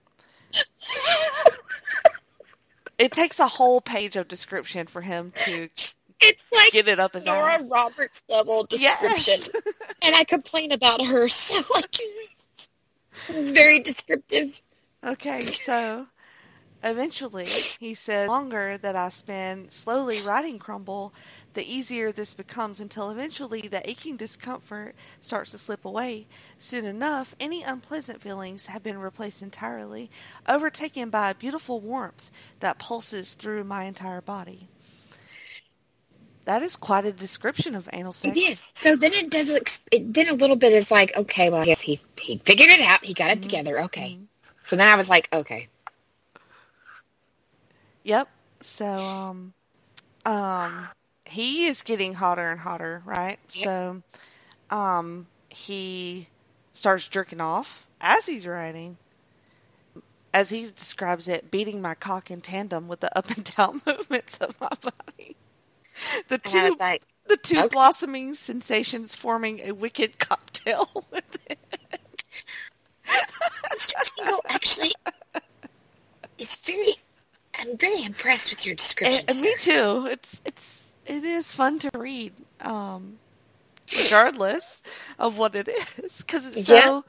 [2.98, 5.68] It takes a whole page of description for him to
[6.20, 7.64] it's like get it up his Nora ass.
[7.70, 9.50] Roberts level description, Yes.
[10.02, 11.96] and I complain about her, so like
[13.28, 14.60] it's very descriptive.
[15.04, 16.06] Okay, so
[16.82, 17.46] eventually
[17.80, 21.12] he said, longer that I spend slowly writing Crumble,
[21.54, 26.26] the easier this becomes until eventually the aching discomfort starts to slip away.
[26.58, 30.10] Soon enough, any unpleasant feelings have been replaced entirely,
[30.48, 32.30] overtaken by a beautiful warmth
[32.60, 34.68] that pulses through my entire body.
[36.44, 38.36] That is quite a description of anal sex.
[38.36, 38.72] It is.
[38.74, 39.84] So then it does.
[39.90, 42.82] It, then a little bit is like, okay, well, I guess he he figured it
[42.82, 43.02] out.
[43.02, 43.80] He got it together.
[43.84, 44.18] Okay.
[44.62, 45.68] So then I was like, okay,
[48.04, 48.28] Yep.
[48.60, 49.54] So um
[50.26, 50.88] um
[51.34, 53.38] he is getting hotter and hotter, right?
[53.50, 53.64] Yep.
[53.64, 54.02] So
[54.70, 56.28] um he
[56.72, 58.96] starts jerking off as he's riding.
[60.32, 64.36] As he describes it, beating my cock in tandem with the up and down movements
[64.38, 65.36] of my body.
[66.28, 67.68] The two like, the two okay.
[67.68, 71.58] blossoming sensations forming a wicked cocktail with it.
[73.72, 74.14] Mr.
[74.16, 74.92] Tingle actually
[76.38, 76.94] is very.
[77.56, 79.20] I'm very impressed with your description.
[79.20, 80.08] And, and me too.
[80.10, 83.18] It's it's it is fun to read, um,
[84.04, 84.82] regardless
[85.18, 86.80] of what it is, because it's Yeah.
[86.82, 87.04] so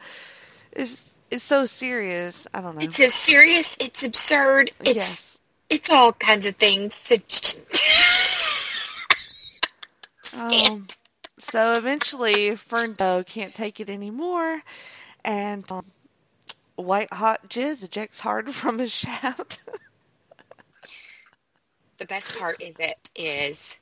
[0.71, 2.47] it's it's so serious.
[2.53, 2.81] I don't know.
[2.81, 3.77] It's serious.
[3.79, 4.71] It's absurd.
[4.81, 5.39] It's yes.
[5.69, 7.11] it's all kinds of things.
[10.37, 10.87] Um,
[11.39, 14.61] so eventually, Ferndo can't take it anymore,
[15.23, 15.85] and um,
[16.75, 19.59] white hot jizz ejects hard from his shaft.
[21.97, 23.79] the best part is it is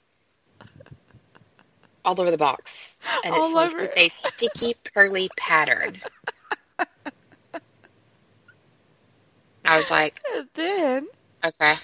[2.05, 6.01] all over the box, and All it's with a sticky pearly pattern.
[9.65, 11.07] I was like, and then,
[11.43, 11.75] okay,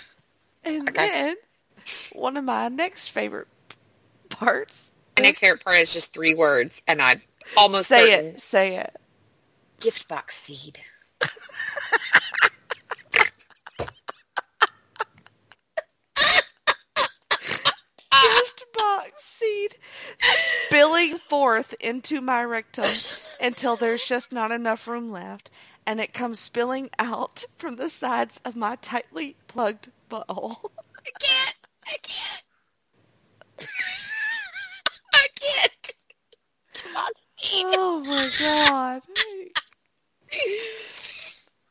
[0.63, 1.07] and Okay.
[1.09, 1.35] then,
[2.13, 3.47] one of my next favorite
[4.29, 4.91] parts.
[5.17, 7.21] my next favorite part is just three words, and I
[7.57, 8.41] almost say certain it.
[8.41, 8.95] Say it.
[9.79, 10.79] gift box seed.
[19.17, 19.75] seed
[20.17, 22.85] spilling forth into my rectum
[23.41, 25.49] until there's just not enough room left,
[25.85, 30.57] and it comes spilling out from the sides of my tightly plugged butthole.
[30.97, 31.59] I can't.
[31.87, 32.43] I can't.
[35.13, 35.93] I can't.
[36.79, 37.65] Gift box seed.
[37.77, 39.01] Oh my god.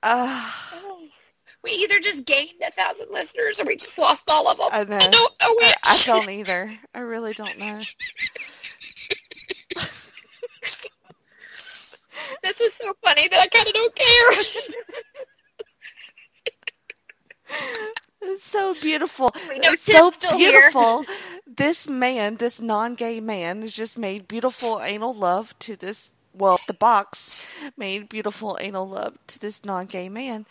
[0.03, 0.51] Uh,
[1.65, 4.69] We either just gained a thousand listeners or we just lost all of them.
[4.73, 4.97] I know.
[4.97, 5.75] I don't know which.
[5.85, 6.73] I, I don't either.
[6.95, 7.83] I really don't know.
[12.43, 14.33] This was so funny that I kind of don't care.
[18.21, 19.33] It's so beautiful.
[19.35, 20.51] It's so still here.
[20.51, 21.05] beautiful.
[21.47, 26.13] This man, this non-gay man, has just made beautiful anal love to this.
[26.35, 30.47] Well, the box made beautiful anal love to this non-gay man,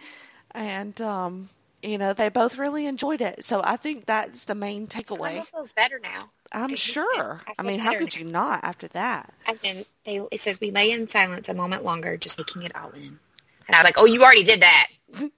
[0.57, 1.49] and um,
[1.81, 3.45] you know they both really enjoyed it.
[3.45, 5.45] So I think that's the main takeaway.
[5.45, 6.31] Feels better now.
[6.51, 7.41] I'm sure.
[7.47, 9.33] "I I mean, how could now." you not after that?
[9.45, 12.75] And then they it says we lay in silence a moment longer, just taking it
[12.75, 13.19] all in.
[13.67, 14.87] And I was like, oh, you already did that.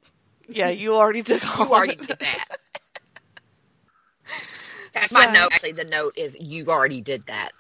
[0.52, 2.46] Yeah, you already all You already did that.
[4.94, 5.50] That's my note.
[5.52, 7.52] Actually, the note is you already did that.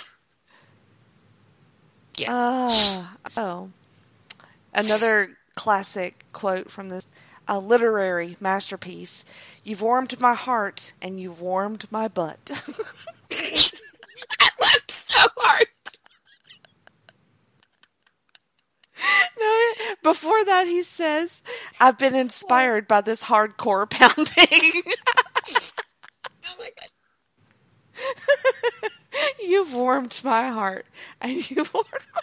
[2.18, 2.30] Yeah.
[2.32, 3.70] Ah, so
[4.74, 7.06] another classic quote from this
[7.50, 9.26] a literary masterpiece.
[9.64, 12.40] You've warmed my heart and you've warmed my butt.
[14.40, 15.68] I laughed so hard.
[19.40, 21.42] no, before that he says,
[21.80, 24.84] "I've been inspired by this hardcore pounding."
[26.52, 26.90] Oh my god.
[29.44, 30.86] you've warmed my heart
[31.22, 32.22] and you've warmed my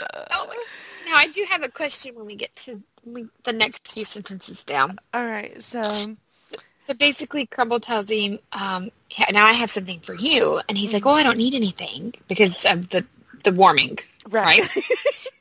[0.00, 0.28] butt.
[0.32, 0.64] Oh my.
[1.06, 2.82] Now I do have a question when we get to
[3.44, 4.98] the next few sentences down.
[5.14, 6.16] All right, so
[6.78, 8.90] So basically, Crumble tells him, um,
[9.32, 12.64] "Now I have something for you," and he's like, "Oh, I don't need anything because
[12.66, 13.06] of the
[13.44, 13.98] the warming."
[14.28, 14.62] right.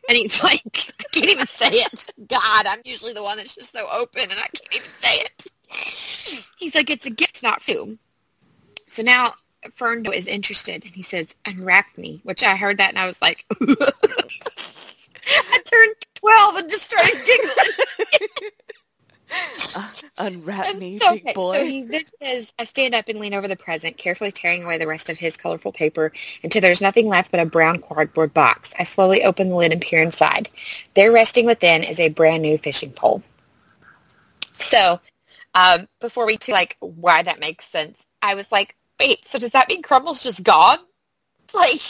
[0.07, 2.13] And he's like, I can't even say it.
[2.30, 5.47] God, I'm usually the one that's just so open and I can't even say it.
[6.59, 7.97] He's like, it's a gift, not for you.
[8.88, 9.32] So now
[9.70, 13.20] Ferndo is interested and he says, unwrap me, which I heard that and I was
[13.22, 13.45] like,
[15.28, 18.51] I turned 12 and just started giggling.
[20.17, 21.57] Unwrap And me, big boy.
[21.57, 24.78] So he then says, I stand up and lean over the present, carefully tearing away
[24.78, 26.11] the rest of his colorful paper
[26.43, 28.73] until there's nothing left but a brown cardboard box.
[28.80, 30.49] I slowly open the lid and peer inside.
[30.93, 33.21] There resting within is a brand new fishing pole.
[34.57, 35.01] So,
[35.53, 39.51] um, before we to like why that makes sense, I was like, wait, so does
[39.51, 40.78] that mean Crumble's just gone?
[41.53, 41.82] Like,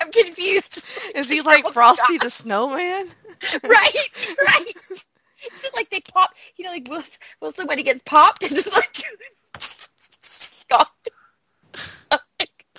[0.00, 0.84] I'm confused.
[1.14, 3.08] Is he like Frosty the Snowman?
[3.64, 4.72] right, right.
[5.54, 6.30] Is it like they pop?
[6.56, 8.96] You know, like Wilson, Wilson when he gets popped, is it like
[10.70, 10.86] gone?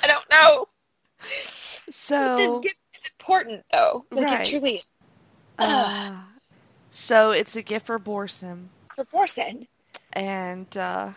[0.04, 0.66] I don't know.
[1.38, 4.06] So this gift is important, though.
[4.12, 4.48] Like Right.
[4.48, 4.88] it truly is.
[5.60, 6.22] Uh,
[6.90, 9.68] so it's a gift for Borson, For Borson.
[10.14, 11.12] and uh,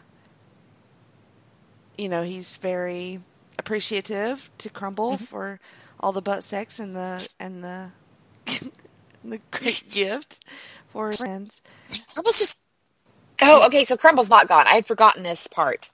[1.97, 3.21] you know he's very
[3.59, 5.25] appreciative to Crumble Mm-hmm.
[5.25, 5.61] for
[6.01, 7.91] all the butt sex and the and the
[9.25, 10.45] the great gift
[10.89, 11.61] for friends.
[12.13, 12.59] Crumble's just.
[13.41, 13.85] Oh, okay.
[13.85, 14.67] So Crumble's not gone.
[14.67, 15.91] I had forgotten this part.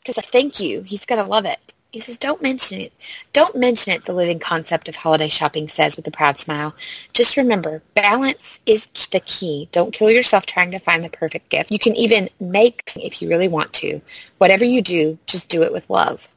[0.00, 0.82] Because I thank you.
[0.82, 1.58] He's gonna love it.
[1.90, 2.92] He says, "Don't mention it.
[3.32, 6.74] Don't mention it." The living concept of holiday shopping says with a proud smile.
[7.12, 9.68] Just remember, balance is the key.
[9.70, 11.70] Don't kill yourself trying to find the perfect gift.
[11.70, 14.00] You can even make if you really want to.
[14.38, 16.33] Whatever you do, just do it with love.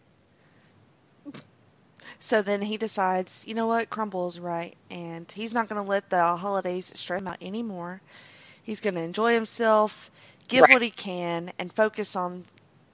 [2.27, 6.11] So then he decides, you know what, Crumble's right, and he's not going to let
[6.11, 8.01] the holidays stress him out anymore.
[8.63, 10.11] He's going to enjoy himself,
[10.49, 10.71] give Right.
[10.71, 12.45] what he can, and focus on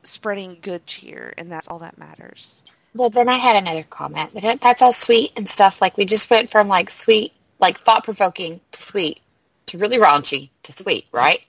[0.04, 2.64] spreading good cheer, and that's all that matters.
[2.96, 4.32] Well, then I had another comment.
[4.62, 5.82] That's all sweet and stuff.
[5.82, 9.22] Like we just went from like sweet, like thought provoking to sweet
[9.68, 11.42] to really raunchy to sweet, right?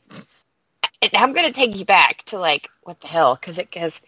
[1.03, 3.37] And I'm going to take you back to like what the hell?
[3.37, 4.03] Because it goes.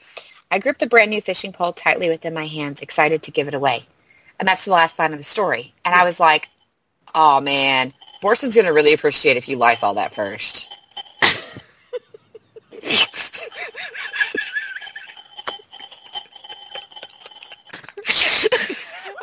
[0.51, 3.55] I gripped the brand new fishing pole tightly within my hands, excited to give it
[3.55, 3.84] away.
[4.38, 5.72] And that's the last line of the story.
[5.84, 6.47] And I was like,
[7.14, 7.92] "Oh man,
[8.22, 10.72] Borson's going to really appreciate if you Lysol that first.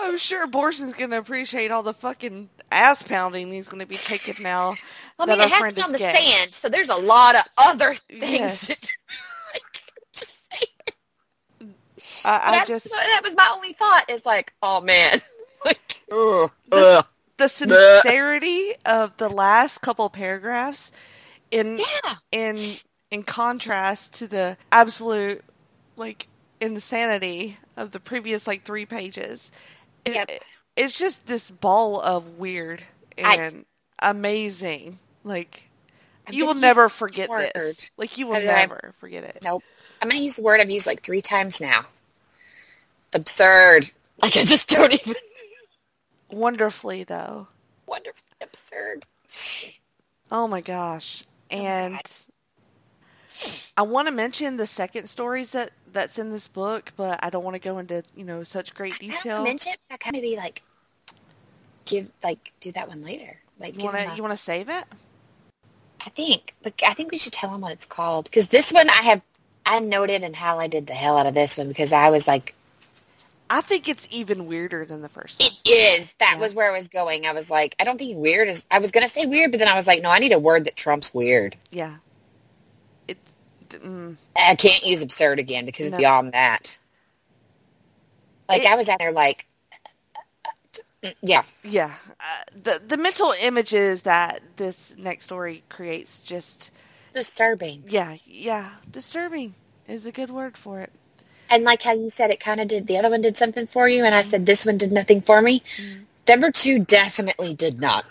[0.01, 3.95] I'm sure Borson's going to appreciate all the fucking ass pounding he's going to be
[3.95, 4.74] taking now
[5.19, 7.93] I that mean, our it happened on the sand, so there's a lot of other
[7.93, 8.32] things.
[8.32, 8.67] Yes.
[8.67, 8.89] that-
[10.13, 11.76] just saying.
[12.26, 14.03] I, I just that was my only thought.
[14.09, 15.19] Is like, oh man,
[15.65, 15.80] like,
[16.11, 17.05] ugh, the, ugh.
[17.38, 20.91] the sincerity of the last couple paragraphs
[21.51, 22.57] in yeah, in
[23.11, 25.41] in contrast to the absolute
[25.97, 26.28] like
[26.61, 29.51] insanity of the previous like three pages.
[30.05, 30.32] It- Yep.
[30.76, 32.82] It's just this ball of weird
[33.24, 33.65] I- and
[33.99, 34.97] amazing.
[35.24, 35.69] Like
[36.28, 37.51] I'm you will never forget word.
[37.53, 37.91] this.
[37.97, 39.39] Like you will And then I- never forget it.
[39.43, 39.61] Nope.
[40.01, 41.86] I'm gonna use the word I've used like three times now.
[43.16, 43.89] Absurd.
[44.22, 45.16] Like I just don't even.
[46.32, 47.47] Wonderfully though.
[47.86, 48.24] Wonderful.
[48.41, 49.03] Absurd.
[50.32, 51.24] Oh my gosh.
[51.51, 52.09] Oh and God.
[53.78, 57.43] I want to mention the second stories that that's in this book, but I don't
[57.43, 59.41] want to go into, you know, such great detail.
[59.41, 59.74] I mention.
[59.91, 60.61] I kind of be like,
[61.86, 63.38] give like do that one later.
[63.59, 64.86] Like You want to you want to save it?
[66.05, 68.89] I think, but I think we should tell them what it's called because this one
[68.89, 69.22] I have
[69.66, 72.55] I noted and highlighted the hell out of this one because I was like,
[73.56, 75.49] I think it's even weirder than the first one.
[75.66, 76.14] it is.
[76.16, 76.39] That Yeah.
[76.41, 77.28] was where I was going.
[77.28, 78.66] I was like, I don't think weird is.
[78.72, 80.66] I was gonna say weird, but then I was like, no, I need a word
[80.66, 81.56] that trumps weird.
[81.70, 81.97] Yeah.
[83.08, 83.32] It's
[83.70, 85.97] mm, I can't use absurd again because it's No.
[85.99, 86.78] beyond that.
[88.49, 89.45] Like It- I was out there like,
[91.22, 91.93] yeah, yeah.
[92.20, 96.72] Uh, the the mental images that this next story creates just
[97.14, 97.84] disturbing.
[97.88, 99.54] yeah yeah disturbing
[99.88, 100.91] is a good word for it.
[101.54, 102.88] And like how you said, it kind of did.
[102.88, 105.39] The other one did something for you, and I said this one did nothing for
[105.39, 105.62] me.
[106.28, 108.06] Number two definitely did not.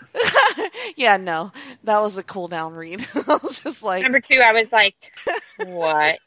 [0.95, 1.51] yeah, no,
[1.83, 3.05] that was a cool down read.
[3.15, 4.95] I was just like, Number two, I was like,
[5.65, 6.19] what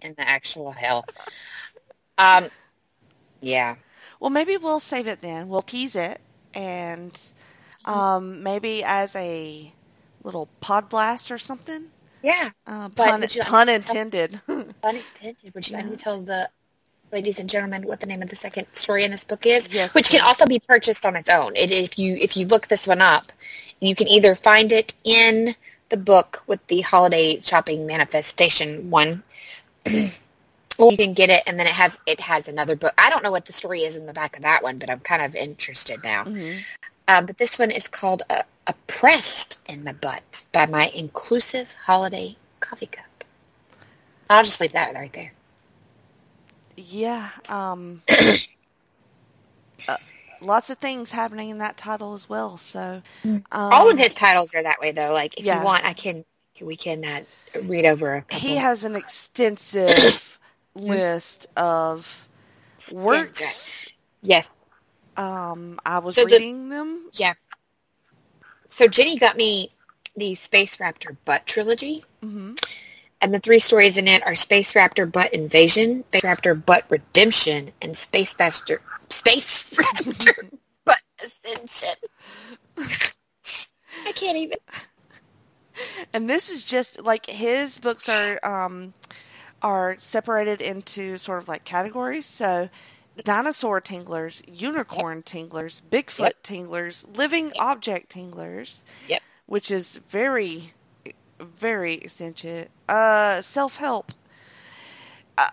[0.00, 1.04] in the actual hell?
[2.16, 2.46] Um,
[3.42, 3.76] yeah.
[4.18, 5.50] well, maybe we'll save it then.
[5.50, 6.22] We'll tease it,
[6.54, 7.20] and
[7.84, 9.74] um, maybe as a
[10.24, 11.90] little pod blast or something.
[12.22, 12.50] Yeah.
[12.66, 14.40] Uh, But pun, like pun to tell- intended.
[14.82, 15.54] Unintended.
[15.54, 16.48] Would you like me to tell the
[17.12, 19.72] ladies and gentlemen what the name of the second story in this book is?
[19.72, 21.56] Yes, Which can also be purchased on its own.
[21.56, 23.32] It, if you if you look this one up,
[23.80, 25.54] you can either find it in
[25.88, 29.22] the book with the holiday shopping manifestation one,
[30.78, 32.92] or you can get it and then it has it has another book.
[32.98, 35.00] I don't know what the story is in the back of that one, but I'm
[35.00, 36.24] kind of interested now.
[36.24, 36.58] Mhm.
[37.08, 42.36] Um, but this one is called uh, "Oppressed in the Butt" by my inclusive holiday
[42.60, 43.06] coffee cup.
[44.30, 45.32] I'll just leave that right there.
[46.76, 47.30] Yeah.
[47.48, 48.02] Um,
[49.88, 49.96] uh,
[50.42, 52.56] lots of things happening in that title as well.
[52.58, 53.02] So,
[53.52, 55.12] um, All of his titles are that way, though.
[55.12, 55.56] Like, if Yeah.
[55.56, 56.24] you want, I can.
[56.62, 57.20] We can uh,
[57.64, 58.16] read over.
[58.16, 60.40] A he has an extensive
[60.74, 62.28] list of
[62.92, 63.88] works.
[64.22, 64.48] Yes.
[65.18, 67.10] Um, I was So the- reading them.
[67.12, 67.34] Yeah.
[68.68, 69.70] So Jenny got me
[70.16, 72.54] the Space Raptor Butt trilogy, hmm
[73.20, 77.72] and the three stories in it are Space Raptor Butt Invasion, Space Raptor Butt Redemption,
[77.82, 78.78] and Space Raptor
[79.10, 80.50] Space Raptor
[80.84, 81.94] Butt Ascension.
[84.06, 84.58] I can't even.
[86.12, 88.94] And this is just like his books are um,
[89.62, 92.26] are separated into sort of like categories.
[92.26, 92.68] So,
[93.24, 96.42] dinosaur tinglers, unicorn tinglers, Bigfoot Yep.
[96.42, 98.84] tinglers, living object tinglers.
[99.08, 99.22] Yep.
[99.46, 100.74] Which is very,
[101.40, 102.68] very extensive.
[102.88, 104.12] Uh, self help.
[105.38, 105.50] Uh,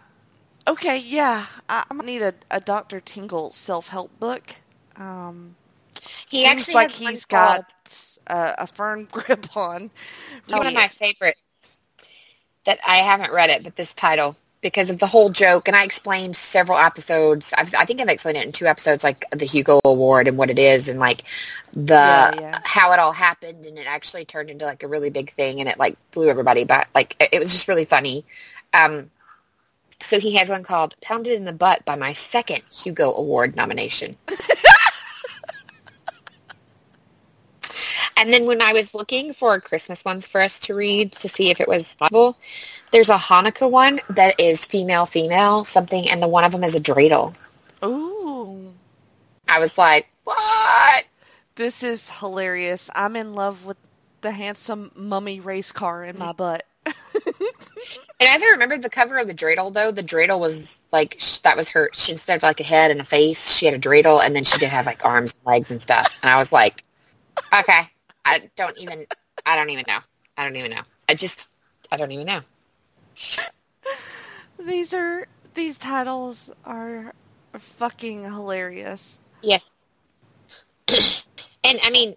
[0.68, 4.56] okay, yeah, I, I might need a, a Doctor Tingle self help book.
[4.98, 5.56] Um,
[6.30, 7.74] He seems actually like he's got
[8.28, 9.92] uh, a firm grip on.
[10.48, 11.40] one of my favorites
[12.66, 14.36] that I haven't read it, but this title
[14.66, 17.54] because of the whole joke, and I explained several episodes.
[17.56, 20.50] I've, I think I've explained it in two episodes, like the Hugo Award and what
[20.50, 21.24] it is, and like
[21.74, 22.60] the Yeah, yeah.
[22.64, 25.70] how it all happened, and it actually turned into like a really big thing, and
[25.70, 26.64] it like blew everybody.
[26.64, 28.26] But like it, it was just really funny.
[28.74, 29.12] Um,
[30.00, 34.16] so he has one called "Pounded in the Butt" by my second Hugo Award nomination.
[38.18, 41.52] And then when I was looking for Christmas ones for us to read to see
[41.52, 42.38] if it was possible,
[42.96, 46.78] there's a Hanukkah one that is female female something, and the one of them is
[46.78, 47.38] a dreidel.
[47.84, 48.72] Ooh.
[49.50, 51.06] I was like, what?
[51.56, 52.90] This is hilarious.
[52.96, 53.76] I'm in love with
[54.22, 56.64] the handsome mummy race car in my butt.
[58.18, 59.92] And I ever remembered the cover of the dreidel though.
[59.92, 61.90] The dreidel was like sh- that was her.
[61.92, 64.46] She instead of like a head and a face, she had a dreidel, and then
[64.46, 66.18] she did have like arms and legs and stuff.
[66.24, 66.86] And I was like,
[67.54, 67.90] okay,
[68.24, 69.06] I don't even.
[69.46, 70.00] I don't even know.
[70.38, 70.82] I don't even know.
[71.10, 71.52] I just.
[71.92, 72.40] I don't even know.
[74.60, 77.14] These are these titles are
[77.58, 79.20] fucking hilarious.
[79.42, 79.70] Yes.
[80.90, 82.16] and I mean,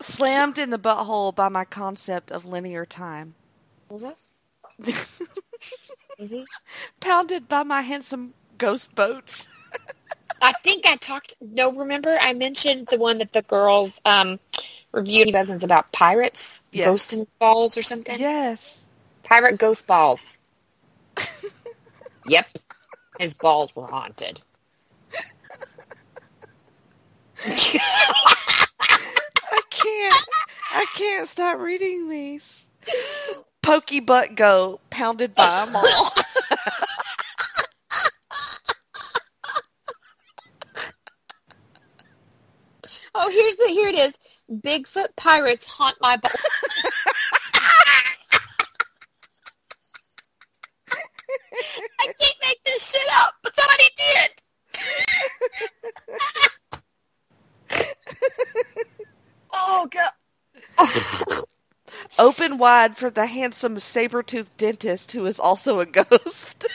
[0.00, 3.34] Slammed in the butthole by my concept of linear time.
[6.20, 6.44] Mhm.
[7.00, 9.46] Pounded by my handsome ghost boats.
[10.40, 11.34] I think I talked.
[11.40, 14.38] No, remember I mentioned the one that the girls um,
[14.92, 16.86] reviewed dozens about pirates, Yes.
[16.86, 18.18] ghost and balls or something.
[18.18, 18.86] Yes.
[19.34, 20.38] Pirate ghost balls.
[22.28, 22.46] yep,
[23.18, 24.40] his balls were haunted.
[27.44, 27.80] I
[29.70, 30.26] can't.
[30.70, 32.68] I can't stop reading these.
[33.60, 36.10] Pokey butt go pounded by a mall.
[43.16, 44.16] Oh, here's the here it is.
[44.60, 46.44] Bigfoot pirates haunt my balls.
[52.00, 54.30] I can't make this shit up, but somebody did.
[62.54, 66.66] Open wide for the handsome saber-toothed dentist who is also a ghost.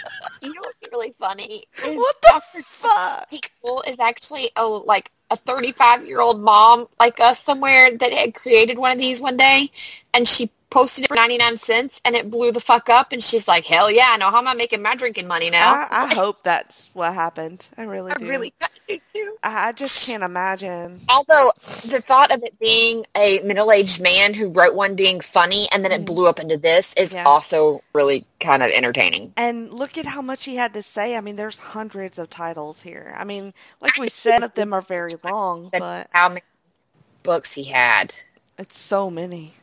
[0.42, 1.64] You know what's really funny?
[1.86, 2.64] Is what the Dr.
[2.64, 3.30] fuck?
[3.30, 8.36] Tingle is actually a like a 35 year old mom like us somewhere that had
[8.36, 9.72] created one of these one day,
[10.14, 13.12] and she posted it for 99 cents, and it blew the fuck up.
[13.12, 14.16] And she's like, "Hell yeah!
[14.20, 17.68] Now how am I making my drinking money now?" I, I hope that's what happened.
[17.78, 18.28] I really I do.
[18.28, 18.54] really
[18.88, 19.38] do too.
[19.44, 21.02] I I just can't imagine.
[21.10, 21.52] Although
[21.90, 25.92] the thought of it being a middle-aged man who wrote one being funny and then
[25.92, 26.06] it mm-hmm.
[26.06, 27.14] blew up into this is.
[27.14, 27.26] Yeah.
[27.26, 29.34] also really kind of entertaining.
[29.38, 31.16] And look at how much he had to say.
[31.16, 33.14] I mean, there's hundreds of titles here.
[33.18, 36.42] I mean, like we said, of them are very long, but how many
[37.24, 38.14] books he had.
[38.58, 39.54] it's so many.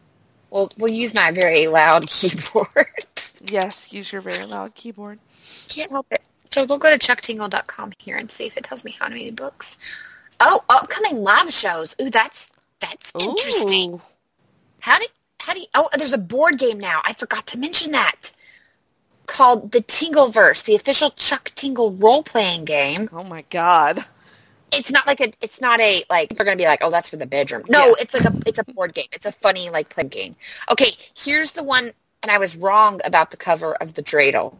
[0.51, 3.07] We'll we'll use my very loud keyboard.
[3.45, 5.19] Yes, use your very loud keyboard.
[5.69, 6.23] Can't help it.
[6.51, 9.79] So we'll go to chucktingle.com here and see if it tells me how many books.
[10.41, 11.97] Oh, upcoming live shows.
[12.01, 13.95] Ooh, that's that's interesting.
[13.95, 14.03] Ooh.
[14.81, 15.07] How do
[15.41, 17.01] how do you, oh there's a board game now.
[17.05, 18.33] I forgot to mention that.
[19.27, 23.09] Called the Tingleverse, the official Chuck Tingle role playing game.
[23.13, 24.05] Oh my god.
[24.73, 27.17] It's not like a it's not a like they're gonna be like, oh that's for
[27.17, 27.63] the bedroom.
[27.69, 27.93] No, Yeah.
[28.01, 29.07] it's like a it's a board game.
[29.13, 30.35] It's a funny like play game.
[30.71, 31.93] Okay, here's the one
[32.23, 34.57] and I was wrong about the cover of the dreidel.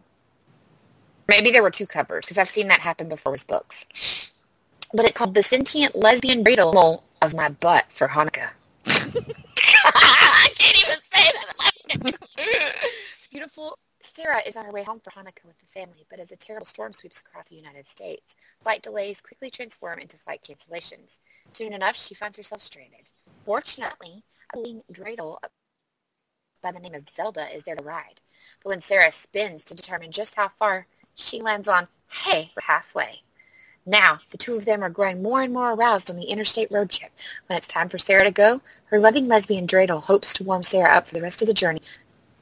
[1.27, 4.31] Maybe there were two covers because I've seen that happen before with books.
[4.93, 8.51] But it called the sentient lesbian dreidel of my butt for Hanukkah.
[8.87, 11.31] I can't even say
[12.03, 12.17] that.
[13.57, 16.35] Beautiful Sarah is on her way home for Hanukkah with the family, but as a
[16.35, 21.17] terrible storm sweeps across the United States, flight delays quickly transform into flight cancellations.
[21.53, 23.09] Soon enough, she finds herself stranded.
[23.45, 24.21] Fortunately,
[24.53, 25.39] a lean dreidel
[26.61, 28.21] by the name of Zelda is there to ride.
[28.61, 30.85] But when Sarah spins to determine just how far,
[31.15, 33.23] she lands on, hey, we're halfway.
[33.87, 36.91] Now, the two of them are growing more and more aroused on the interstate road
[36.91, 37.11] trip.
[37.47, 40.91] When it's time for Sarah to go, her loving lesbian dreidel hopes to warm Sarah
[40.91, 41.81] up for the rest of the journey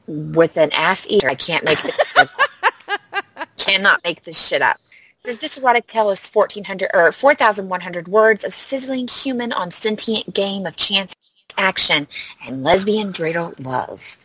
[0.07, 1.29] with an ass eater.
[1.29, 3.47] I can't make this shit up.
[3.57, 4.77] Cannot make this shit up.
[5.17, 10.65] Says this erotic tale is 1400 or 4100 words of sizzling human on sentient game
[10.65, 11.15] of chance
[11.57, 12.07] action
[12.45, 14.17] and lesbian dreidel love.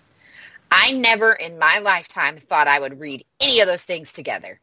[0.70, 4.60] I never in my lifetime thought I would read any of those things together.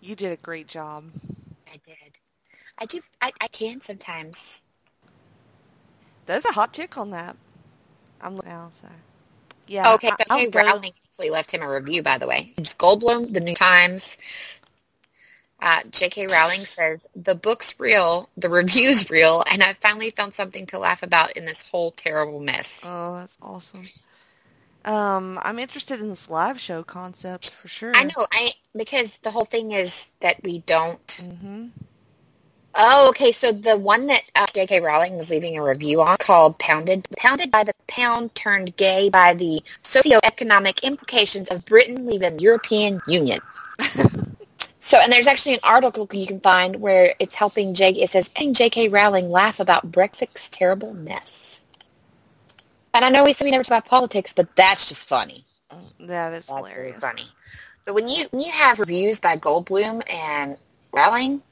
[0.00, 1.04] You did a great job.
[1.68, 2.18] I did.
[2.78, 3.00] I do.
[3.20, 4.64] I, I can sometimes.
[6.26, 7.36] There's a hot chick on that.
[8.20, 8.88] I'm looking now, so
[9.66, 9.94] yeah.
[9.94, 10.58] okay, I- I'll J.K.
[10.58, 12.52] Rowling actually left him a review, by the way.
[12.56, 14.18] Goldblum, The New Times.
[15.60, 16.26] Uh, J.K.
[16.26, 21.02] Rowling says the book's real, the review's real, and I finally found something to laugh
[21.02, 22.82] about in this whole terrible mess.
[22.86, 23.84] Oh, that's awesome.
[24.84, 27.96] Um, I'm interested in this live show concept for sure.
[27.96, 31.24] I know, I because the whole thing is that we don't.
[31.40, 31.66] hmm
[32.78, 33.32] Oh, okay.
[33.32, 34.80] So the one that uh, J.K.
[34.80, 39.34] Rowling was leaving a review on called "Pounded," pounded by the pound turned gay by
[39.34, 43.40] the socioeconomic implications of Britain leaving the European Union.
[44.78, 47.92] so, and there's actually an article you can find where it's helping J.
[47.92, 48.88] It says helping J.K.
[48.88, 51.64] Rowling laugh about Brexit's terrible mess.
[52.92, 55.44] And I know we said we never talk about politics, but that's just funny.
[56.00, 57.00] That is That's very hilarious.
[57.00, 57.24] funny.
[57.84, 60.56] But when you when you have reviews by Goldblum and
[60.92, 61.42] Rowling,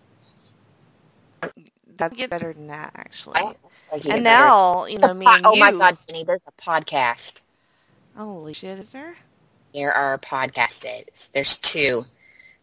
[1.97, 3.37] That get better than that, actually.
[3.37, 3.57] I don't
[3.93, 4.47] think you And get better.
[4.49, 5.61] now, you know, me po- oh you.
[5.61, 7.43] my god, Jenny, there's a podcast.
[8.17, 9.17] Holy shit, is there?
[9.75, 11.31] There are podcasted.
[11.33, 12.07] There's two.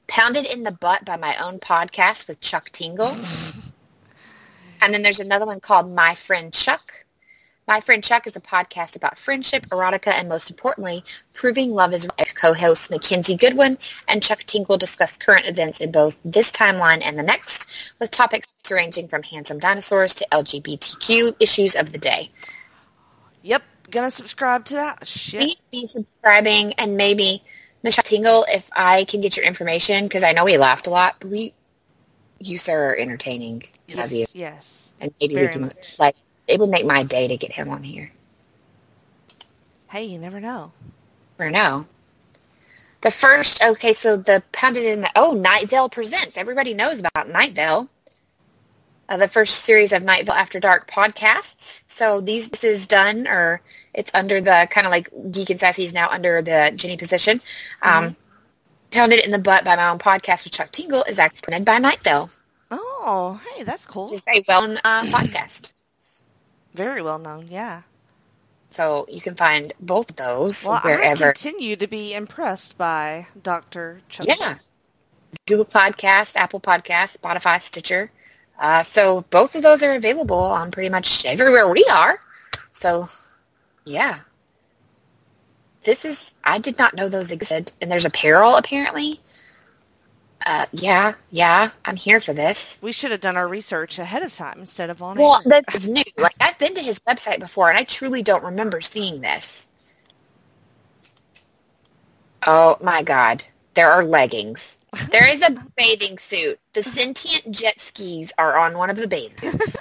[0.07, 3.07] Pounded in the Butt by my own podcast with Chuck Tingle.
[4.81, 7.05] and then there's another one called My Friend Chuck.
[7.67, 11.03] My Friend Chuck is a podcast about friendship, erotica, and most importantly,
[11.33, 12.30] proving love is right.
[12.41, 13.77] Co-hosts Mackenzie Goodwin
[14.07, 18.47] and Chuck Tingle discuss current events in both this timeline and the next, with topics
[18.71, 22.31] ranging from handsome dinosaurs to LGBTQ issues of the day.
[23.43, 25.05] Yep, gonna subscribe to that.
[25.07, 25.41] Shit.
[25.41, 27.43] Please be subscribing and maybe
[27.83, 31.17] Michelle Tingle, if I can get your information, because I know we laughed a lot,
[31.19, 31.53] but we,
[32.39, 33.63] you sir are entertaining.
[33.93, 34.19] Love you.
[34.19, 34.93] Yes, yes.
[34.99, 35.95] And maybe Very we can, much.
[35.99, 36.15] like,
[36.47, 38.11] it would make my day to get him on here.
[39.89, 40.71] Hey, you never know.
[41.37, 41.87] Or no.
[43.01, 46.37] The first, okay, so the pounded in the, oh, Night Vale presents.
[46.37, 47.89] Everybody knows about Night Vale.
[49.09, 51.83] Uh, the first series of Night Vale After Dark podcasts.
[51.87, 53.59] So these this is done, or
[53.93, 57.41] it's under the kind of like Geek and Sassy is now under the Jenny position.
[57.81, 58.15] Um,
[58.91, 61.77] Pounded in the Butt by my own podcast with Chuck Tingle is actually presented by
[61.79, 62.29] Night Vale,
[62.69, 64.11] Oh, hey, that's cool.
[64.13, 65.73] is a well-known uh, podcast.
[66.73, 67.81] Very well known, yeah.
[68.71, 71.33] So you can find both of those Well, I wherever.
[71.33, 74.01] continue to be impressed by Dr.
[74.09, 74.25] Chuck.
[74.27, 74.55] Yeah.
[75.45, 78.11] Google Podcast, Apple Podcast, Spotify, Stitcher.
[78.59, 82.19] Uh, so both of those are available on pretty much everywhere we are.
[82.73, 83.07] So,
[83.85, 84.19] yeah.
[85.83, 89.19] this is I did not know those existed, and there's apparel apparently.
[90.45, 92.79] Uh, yeah, yeah, I'm here for this.
[92.81, 95.61] We should have done our research ahead of time instead of on Well, air.
[95.61, 96.03] that's new.
[96.17, 99.67] Like been to his website before, and I truly don't remember seeing this.
[102.45, 103.43] Oh my god,
[103.73, 104.77] there are leggings.
[105.11, 106.59] There is a bathing suit.
[106.73, 109.77] The sentient jet skis are on one of the bathing suits.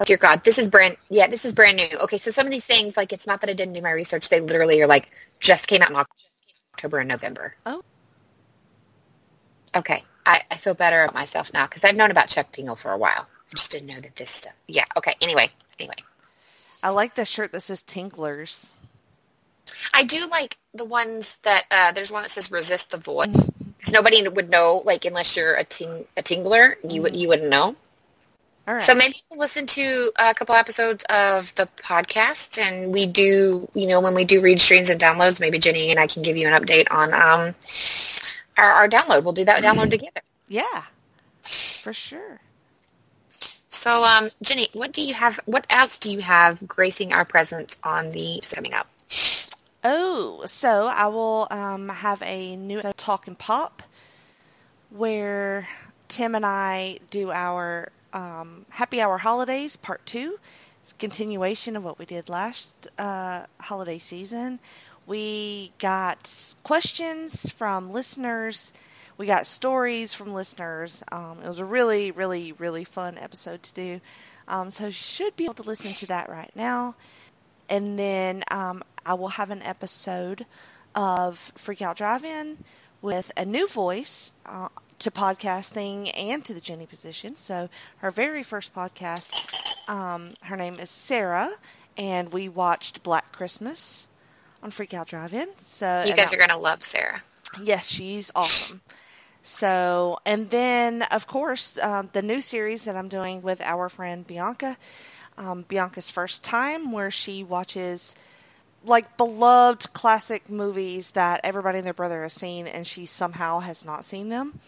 [0.00, 0.96] Oh dear God, this is brand.
[1.08, 1.88] Yeah, this is brand new.
[2.02, 4.28] Okay, so some of these things, like, it's not that I didn't do my research.
[4.28, 5.96] They literally are like just came out in
[6.74, 7.54] October and November.
[7.64, 7.82] Oh.
[9.76, 12.90] Okay, I, I feel better about myself now because I've known about Chuck Tingle for
[12.90, 13.26] a while.
[13.52, 14.54] I just didn't know that this stuff.
[14.66, 14.84] Yeah.
[14.96, 15.14] Okay.
[15.22, 15.50] Anyway.
[15.78, 15.96] Anyway,
[16.82, 18.72] I like the shirt that says Tinklers.
[19.92, 23.32] I do like the ones that uh, there's one that says "Resist the Void"
[23.78, 27.50] because nobody would know, like, unless you're a ting a tingler, you would you wouldn't
[27.50, 27.76] know.
[28.68, 28.82] All right.
[28.82, 33.86] So maybe we'll listen to a couple episodes of the podcast, and we do, you
[33.86, 36.48] know, when we do read streams and downloads, maybe Jenny and I can give you
[36.48, 37.54] an update on um,
[38.56, 39.24] our, our download.
[39.24, 40.20] We'll do that download together.
[40.48, 40.84] yeah,
[41.42, 42.40] for sure.
[43.68, 45.38] So, um, Jenny, what do you have?
[45.44, 48.88] What else do you have gracing our presence on the coming up?
[49.84, 53.82] Oh, so I will um, have a new talk and Pop
[54.90, 55.68] where
[56.08, 60.38] Tim and I do our um, Happy Hour Holidays Part 2.
[60.80, 64.58] It's a continuation of what we did last uh, holiday season.
[65.06, 68.72] We got questions from listeners.
[69.16, 71.02] We got stories from listeners.
[71.12, 74.00] Um, it was a really, really, really fun episode to do.
[74.48, 76.96] Um, so should be able to listen to that right now.
[77.70, 80.44] And then um, I will have an episode
[80.94, 82.58] of Freak Out Drive In
[83.00, 87.36] with a new voice uh, to podcasting and to the Jenny position.
[87.36, 91.52] So her very first podcast, um, her name is Sarah,
[91.96, 94.08] and we watched Black Christmas
[94.62, 95.48] on Freak Out Drive In.
[95.58, 97.22] So You guys are going to love Sarah.
[97.62, 98.80] Yes, she's awesome.
[99.42, 104.26] So, and then of course, um, the new series that I'm doing with our friend
[104.26, 104.76] Bianca,
[105.38, 108.16] um, Bianca's first time, where she watches
[108.84, 113.84] like beloved classic movies that everybody and their brother has seen, and she somehow has
[113.84, 114.58] not seen them.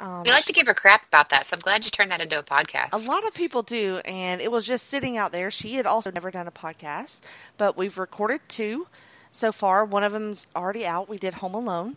[0.00, 2.20] Um, We like to give her crap about that, so I'm glad you turned that
[2.20, 2.92] into a podcast.
[2.92, 5.50] a lot of people do, and it was just sitting out there.
[5.50, 7.20] She had also never done a podcast,
[7.58, 8.86] but we've recorded two
[9.32, 9.84] so far.
[9.84, 11.08] One of them's already out.
[11.08, 11.96] We did Home Alone.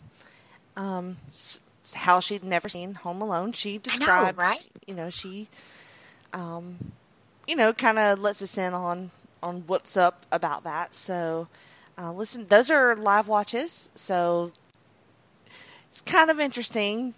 [0.76, 1.16] Um,
[1.94, 3.52] how she'd never seen Home Alone.
[3.52, 4.66] She describes, right?
[4.86, 5.48] you know, she,
[6.32, 6.92] um,
[7.46, 9.10] you know, kind of lets us in on
[9.42, 10.94] on what's up about that.
[10.94, 11.48] So,
[11.98, 14.52] uh, listen, those are live watches, so
[15.90, 17.14] it's kind of interesting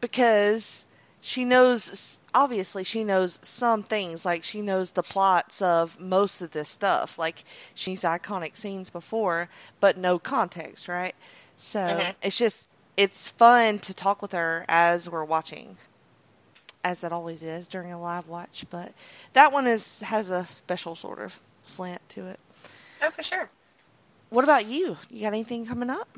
[0.00, 0.86] because
[1.20, 4.24] she knows obviously she knows some things.
[4.24, 7.18] Like she knows the plots of most of this stuff.
[7.18, 7.44] Like
[7.74, 9.48] she's iconic scenes before
[9.80, 11.14] but no context right?
[11.56, 12.14] So Mhm.
[12.22, 15.76] it's just it's fun to talk with her as we're watching.
[16.84, 18.92] As it always is during a live watch but
[19.32, 22.38] that one is has a special sort of slant to it.
[23.02, 23.50] Oh, for sure.
[24.30, 24.96] what about you?
[25.10, 26.08] You got anything coming up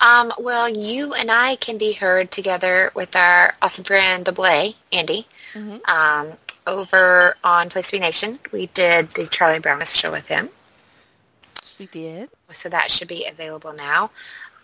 [0.00, 4.74] Um, well, you and I can be heard together with our awesome friend Double A,
[4.92, 5.88] Andy, Mhm.
[5.88, 6.36] um,
[6.66, 8.38] over on Place to Be Nation.
[8.52, 10.50] We did the Charlie Brown show with him,
[11.78, 14.10] we did so that should be available now.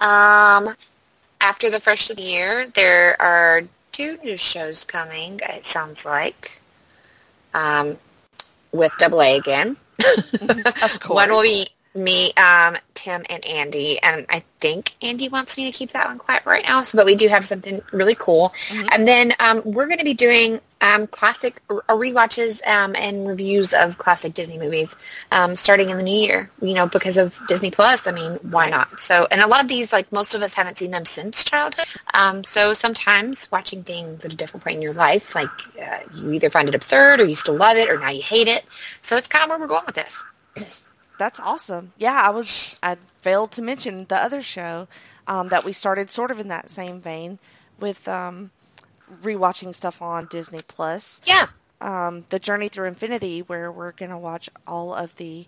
[0.00, 0.74] Um,
[1.40, 5.40] after the first of the year, there are two new shows coming.
[5.42, 6.60] It sounds like,
[7.54, 7.96] um,
[8.72, 9.76] with Double A again.
[10.82, 15.56] of course One will be me, um, Tim, and Andy, and I think Andy wants
[15.56, 16.82] me to keep that one quiet right now.
[16.82, 18.88] So, but we do have something really cool, Mhm.
[18.92, 23.72] and then um, we're going to be doing um, classic or rewatches um, and reviews
[23.72, 24.96] of classic Disney movies
[25.30, 26.50] um, starting in the new year.
[26.60, 28.06] You know, because of Disney Plus.
[28.06, 28.98] I mean, why not?
[29.00, 31.86] So, and a lot of these, like most of us, haven't seen them since childhood.
[32.14, 35.48] Um, so sometimes watching things at a different point in your life, like
[35.80, 38.48] uh, you either find it absurd or you still love it or now you hate
[38.48, 38.64] it.
[39.02, 40.22] So that's kind of where we're going with this.
[41.22, 41.92] That's awesome.
[41.98, 42.80] Yeah, I was.
[42.82, 44.88] I failed to mention the other show
[45.28, 47.38] um, that we started sort of in that same vein
[47.78, 48.50] with um,
[49.22, 51.20] rewatching stuff on Disney Plus.
[51.24, 51.46] Yeah.
[51.80, 55.46] Um, the Journey Through Infinity, where we're going to watch all of the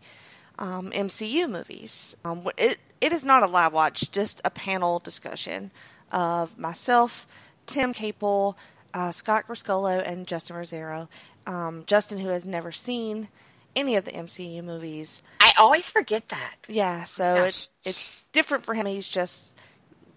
[0.61, 2.17] um, MCU movies.
[2.25, 5.73] Um, it it is not a live watch, just a panel discussion
[6.13, 7.27] of myself,
[7.67, 8.57] Tim Capel,
[8.95, 11.09] uh, Scott Griscolo, and Justin Rosero.
[11.49, 13.27] Um, Justin, who has never seen
[13.77, 16.57] any of the MCU movies, I always forget that.
[16.69, 17.65] yeah, so Gosh.
[17.65, 18.87] it, it's different for him.
[18.87, 19.59] He's just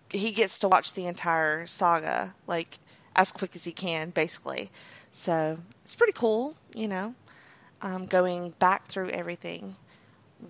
[0.09, 2.79] he gets to watch the entire saga like
[3.15, 4.69] as quick as he can, basically.
[5.11, 7.15] So it's pretty cool, you know,
[7.81, 9.75] um, going back through everything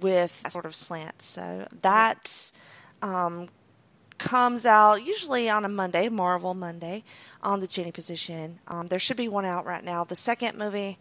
[0.02, 1.22] with a sort of slant.
[1.22, 2.52] So that
[3.02, 3.48] um,
[4.18, 7.04] comes out usually on a Monday, Marvel Monday,
[7.42, 8.60] on the Jenny position.
[8.68, 10.04] Um, there should be one out right now.
[10.04, 10.98] The second movie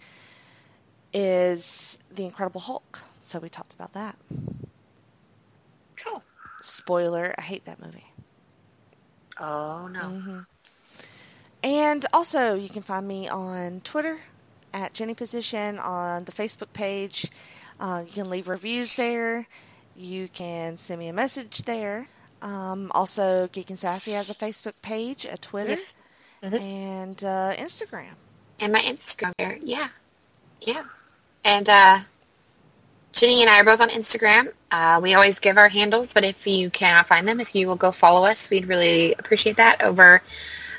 [1.13, 2.99] is The Incredible Hulk.
[3.23, 4.17] So we talked about that.
[5.97, 6.23] Cool.
[6.63, 8.07] Spoiler, I hate that movie.
[9.39, 10.45] Oh no.
[11.63, 14.21] And also, you can find me on Twitter
[14.73, 17.31] at Jenny Position, on the Facebook page.
[17.81, 19.47] Uh, you can leave reviews there.
[19.97, 22.09] You can send me a message there.
[22.43, 25.97] Um, also, Geek and Sassy has a Facebook page, a Twitter, Yes.
[26.43, 28.15] and uh, Instagram.
[28.61, 29.59] And my Instagram there.
[29.61, 29.89] Yeah.
[30.61, 30.85] Yeah.
[31.45, 31.99] And uh
[33.17, 34.53] Jenny and I are both on Instagram.
[34.71, 37.77] Uh, we always give our handles, but if you cannot find them, if you will
[37.77, 40.23] go follow us, we'd really appreciate that over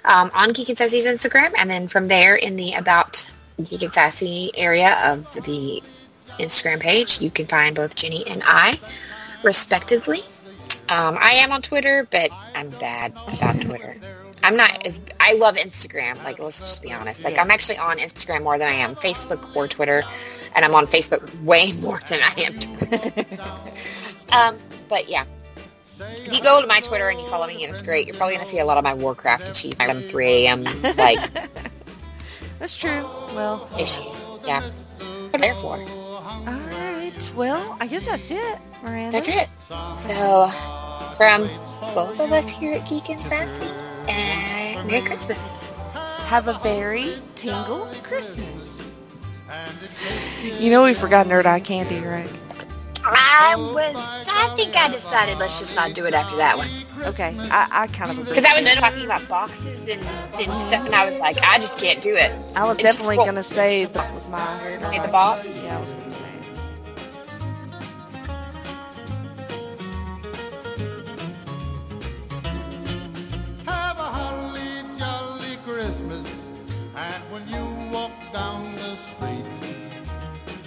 [0.05, 1.53] um, on Geek and Sassy's Instagram.
[1.57, 3.27] And then from there in the About
[3.63, 5.81] Geek and Sassy area of the
[6.39, 8.79] Instagram page, you can find both Jenny and I,
[9.41, 10.19] respectively.
[10.89, 13.97] Um, I am on Twitter, but I'm bad about Twitter.
[14.47, 16.23] I'm not as I love Instagram.
[16.23, 17.23] Like, let's just be honest.
[17.23, 17.41] Like, Yeah.
[17.41, 20.01] I'm actually on Instagram more than I am Facebook or Twitter,
[20.55, 23.41] and I'm on Facebook way more than I am Twitter.
[24.31, 24.57] um,
[24.87, 25.25] but yeah,
[25.99, 28.07] if you go to my Twitter and you follow me, and it's great.
[28.07, 30.63] You're probably going to see a lot of my Warcraft achievement, 3 a.m.
[30.97, 31.19] like
[32.59, 33.03] That's true.
[33.35, 34.29] Well, issues.
[34.45, 35.77] Yeah, what I'm there for.
[35.77, 37.31] all right.
[37.35, 39.11] Well, I guess that's it, Mirandia.
[39.11, 39.49] That's it.
[39.95, 40.47] So,
[41.17, 41.43] from
[41.93, 43.65] both of us here at Geek and Sassy,
[44.07, 45.73] and Merry Christmas.
[46.25, 48.83] Have a very tingle Christmas.
[50.59, 52.29] You know we forgot Nerd Eye Candy, right?
[53.09, 53.95] I was,
[54.29, 56.67] I think I decided let's just not do it after that one.
[57.05, 58.31] Okay, I, I kind of agree.
[58.31, 61.79] Because I was talking about boxes and, and stuff, and I was like, I just
[61.79, 62.33] can't do it.
[62.55, 65.45] I was It's just definitely gonna say was my Say the box.
[65.45, 66.26] Yeah, I was gonna say.
[77.37, 79.45] When you walk down the street,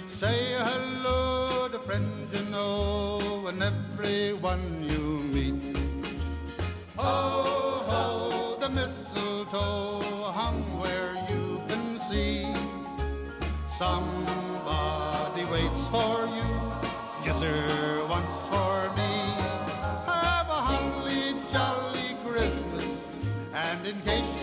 [0.07, 5.77] say hello to friends you know and everyone you meet.
[6.97, 12.47] Ho, ho, the mistletoe hung where you can see.
[13.67, 16.51] Somebody waits for you,
[17.25, 19.13] yes sir, once for me.
[20.05, 22.87] Have a holly jolly Christmas,
[23.53, 24.40] and in case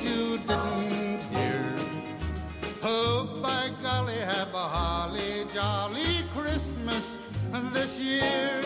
[7.73, 8.63] this year.